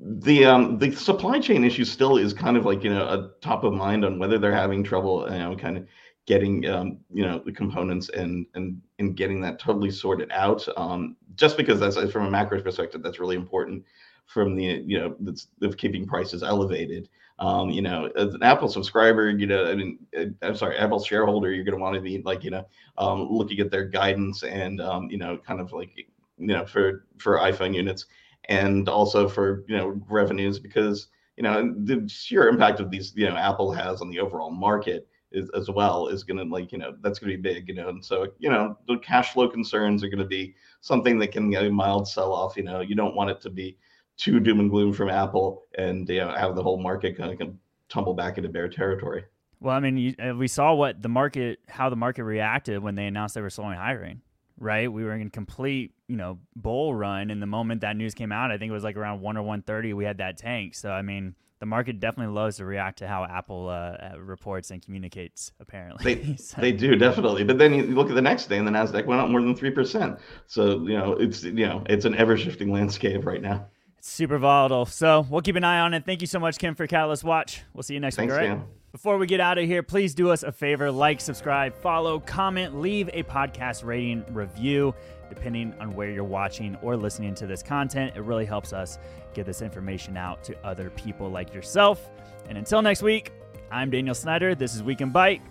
the 0.00 0.44
um, 0.44 0.78
the 0.78 0.90
supply 0.90 1.38
chain 1.38 1.62
issue 1.62 1.84
still 1.84 2.16
is 2.16 2.32
kind 2.34 2.56
of 2.56 2.64
like 2.64 2.82
you 2.82 2.90
know 2.90 3.04
a 3.06 3.30
top 3.40 3.62
of 3.62 3.72
mind 3.72 4.04
on 4.04 4.18
whether 4.18 4.36
they're 4.36 4.52
having 4.52 4.82
trouble, 4.82 5.24
you 5.30 5.38
know, 5.38 5.54
kind 5.54 5.76
of 5.76 5.86
getting 6.26 6.66
um, 6.66 6.98
you 7.12 7.24
know 7.24 7.40
the 7.46 7.52
components 7.52 8.08
and 8.08 8.44
and 8.54 8.82
and 8.98 9.16
getting 9.16 9.40
that 9.42 9.60
totally 9.60 9.92
sorted 9.92 10.28
out. 10.32 10.66
Um, 10.76 11.16
just 11.36 11.56
because 11.56 11.78
that's 11.78 11.96
from 12.10 12.26
a 12.26 12.30
macro 12.30 12.60
perspective, 12.60 13.00
that's 13.00 13.20
really 13.20 13.36
important 13.36 13.84
from 14.26 14.56
the 14.56 14.82
you 14.84 14.98
know 14.98 15.14
that's 15.20 15.46
of 15.62 15.76
keeping 15.76 16.04
prices 16.04 16.42
elevated. 16.42 17.08
Um, 17.38 17.70
you 17.70 17.82
know, 17.82 18.10
as 18.16 18.34
an 18.34 18.42
Apple 18.42 18.68
subscriber, 18.68 19.30
you 19.30 19.46
know, 19.46 19.66
I 19.66 19.76
mean, 19.76 19.98
uh, 20.18 20.24
I'm 20.42 20.56
sorry, 20.56 20.78
Apple 20.78 20.98
shareholder, 20.98 21.52
you're 21.52 21.64
going 21.64 21.76
to 21.76 21.80
want 21.82 21.94
to 21.94 22.00
be 22.00 22.22
like, 22.22 22.42
you 22.42 22.50
know, 22.50 22.64
um, 22.96 23.28
looking 23.30 23.60
at 23.60 23.70
their 23.70 23.84
guidance 23.84 24.42
and, 24.42 24.80
um, 24.80 25.10
you 25.10 25.18
know, 25.18 25.36
kind 25.46 25.60
of 25.60 25.70
like 25.70 26.08
you 26.38 26.48
know 26.48 26.66
for 26.66 27.06
for 27.18 27.38
iphone 27.38 27.74
units 27.74 28.06
and 28.48 28.88
also 28.88 29.28
for 29.28 29.64
you 29.68 29.76
know 29.76 30.00
revenues 30.08 30.58
because 30.58 31.08
you 31.36 31.42
know, 31.42 31.74
the 31.84 32.08
sheer 32.08 32.48
impact 32.48 32.80
of 32.80 32.90
these, 32.90 33.12
you 33.14 33.28
know, 33.28 33.36
Apple 33.36 33.70
has 33.70 34.00
on 34.00 34.10
the 34.10 34.20
overall 34.20 34.50
market 34.50 35.06
is, 35.32 35.50
as 35.50 35.68
well 35.68 36.08
is 36.08 36.24
going 36.24 36.38
to 36.38 36.44
like, 36.44 36.72
you 36.72 36.78
know, 36.78 36.94
that's 37.02 37.18
going 37.18 37.30
to 37.30 37.36
be 37.36 37.42
big, 37.42 37.68
you 37.68 37.74
know, 37.74 37.90
and 37.90 38.04
so, 38.04 38.28
you 38.38 38.48
know, 38.48 38.78
the 38.88 38.96
cash 38.98 39.32
flow 39.32 39.48
concerns 39.48 40.02
are 40.02 40.08
going 40.08 40.18
to 40.18 40.24
be 40.24 40.54
something 40.80 41.18
that 41.18 41.32
can 41.32 41.50
get 41.50 41.64
a 41.64 41.70
mild 41.70 42.08
sell 42.08 42.32
off. 42.32 42.56
You 42.56 42.62
know, 42.62 42.80
you 42.80 42.94
don't 42.94 43.14
want 43.14 43.30
it 43.30 43.40
to 43.42 43.50
be 43.50 43.76
too 44.16 44.40
doom 44.40 44.60
and 44.60 44.70
gloom 44.70 44.94
from 44.94 45.10
Apple 45.10 45.64
and 45.76 46.08
you 46.08 46.20
know 46.20 46.34
have 46.34 46.56
the 46.56 46.62
whole 46.62 46.80
market 46.80 47.18
kind 47.18 47.38
of 47.38 47.54
tumble 47.90 48.14
back 48.14 48.38
into 48.38 48.48
bear 48.48 48.66
territory. 48.66 49.24
Well, 49.60 49.76
I 49.76 49.80
mean, 49.80 49.98
you, 49.98 50.14
uh, 50.18 50.34
we 50.34 50.48
saw 50.48 50.72
what 50.72 51.02
the 51.02 51.08
market, 51.10 51.58
how 51.68 51.90
the 51.90 51.96
market 51.96 52.24
reacted 52.24 52.82
when 52.82 52.94
they 52.94 53.06
announced 53.06 53.34
they 53.34 53.42
were 53.42 53.50
slowing 53.50 53.76
hiring. 53.76 54.22
Right, 54.58 54.90
we 54.90 55.04
were 55.04 55.14
in 55.14 55.28
complete, 55.28 55.92
you 56.08 56.16
know, 56.16 56.38
bull 56.54 56.94
run. 56.94 57.30
And 57.30 57.42
the 57.42 57.46
moment 57.46 57.82
that 57.82 57.96
news 57.96 58.14
came 58.14 58.32
out, 58.32 58.50
I 58.50 58.56
think 58.56 58.70
it 58.70 58.72
was 58.72 58.84
like 58.84 58.96
around 58.96 59.20
one 59.20 59.36
or 59.36 59.42
one 59.42 59.62
thirty, 59.62 59.92
we 59.92 60.04
had 60.04 60.18
that 60.18 60.38
tank. 60.38 60.74
So 60.74 60.90
I 60.90 61.02
mean, 61.02 61.34
the 61.58 61.66
market 61.66 62.00
definitely 62.00 62.34
loves 62.34 62.56
to 62.56 62.64
react 62.64 62.98
to 62.98 63.08
how 63.08 63.24
Apple 63.24 63.68
uh, 63.68 63.72
uh 63.72 64.18
reports 64.18 64.70
and 64.70 64.82
communicates. 64.82 65.52
Apparently, 65.60 66.14
they, 66.14 66.36
so. 66.38 66.60
they 66.60 66.72
do 66.72 66.96
definitely. 66.96 67.44
But 67.44 67.58
then 67.58 67.74
you 67.74 67.82
look 67.82 68.08
at 68.08 68.14
the 68.14 68.22
next 68.22 68.46
day, 68.46 68.58
and 68.58 68.66
the 68.66 68.70
Nasdaq 68.70 69.06
went 69.06 69.20
up 69.20 69.28
more 69.28 69.42
than 69.42 69.54
three 69.54 69.70
percent. 69.70 70.18
So 70.46 70.80
you 70.82 70.96
know, 70.96 71.12
it's 71.12 71.42
you 71.42 71.66
know, 71.66 71.82
it's 71.88 72.04
an 72.04 72.14
ever 72.16 72.36
shifting 72.36 72.72
landscape 72.72 73.24
right 73.24 73.42
now. 73.42 73.66
It's 73.98 74.10
super 74.10 74.38
volatile. 74.38 74.86
So 74.86 75.26
we'll 75.28 75.42
keep 75.42 75.56
an 75.56 75.64
eye 75.64 75.80
on 75.80 75.94
it. 75.94 76.04
Thank 76.04 76.20
you 76.20 76.26
so 76.26 76.38
much, 76.38 76.58
Kim, 76.58 76.74
for 76.74 76.86
Catalyst 76.86 77.24
Watch. 77.24 77.62
We'll 77.72 77.82
see 77.82 77.94
you 77.94 78.00
next 78.00 78.16
Thanks, 78.16 78.32
week. 78.32 78.42
All 78.42 78.48
right. 78.48 78.58
Dan. 78.58 78.68
Before 78.96 79.18
we 79.18 79.26
get 79.26 79.40
out 79.40 79.58
of 79.58 79.66
here, 79.66 79.82
please 79.82 80.14
do 80.14 80.30
us 80.30 80.42
a 80.42 80.50
favor 80.50 80.90
like, 80.90 81.20
subscribe, 81.20 81.74
follow, 81.74 82.18
comment, 82.18 82.80
leave 82.80 83.10
a 83.12 83.24
podcast 83.24 83.84
rating 83.84 84.24
review, 84.32 84.94
depending 85.28 85.74
on 85.78 85.94
where 85.94 86.08
you're 86.08 86.24
watching 86.24 86.76
or 86.76 86.96
listening 86.96 87.34
to 87.34 87.46
this 87.46 87.62
content. 87.62 88.16
It 88.16 88.22
really 88.22 88.46
helps 88.46 88.72
us 88.72 88.98
get 89.34 89.44
this 89.44 89.60
information 89.60 90.16
out 90.16 90.42
to 90.44 90.56
other 90.64 90.88
people 90.88 91.28
like 91.28 91.52
yourself. 91.52 92.08
And 92.48 92.56
until 92.56 92.80
next 92.80 93.02
week, 93.02 93.32
I'm 93.70 93.90
Daniel 93.90 94.14
Snyder. 94.14 94.54
This 94.54 94.74
is 94.74 94.82
Weekend 94.82 95.12
Bite. 95.12 95.42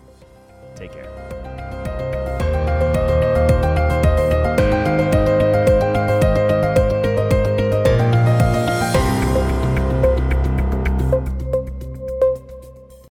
Take 0.73 0.93
care. 0.93 1.44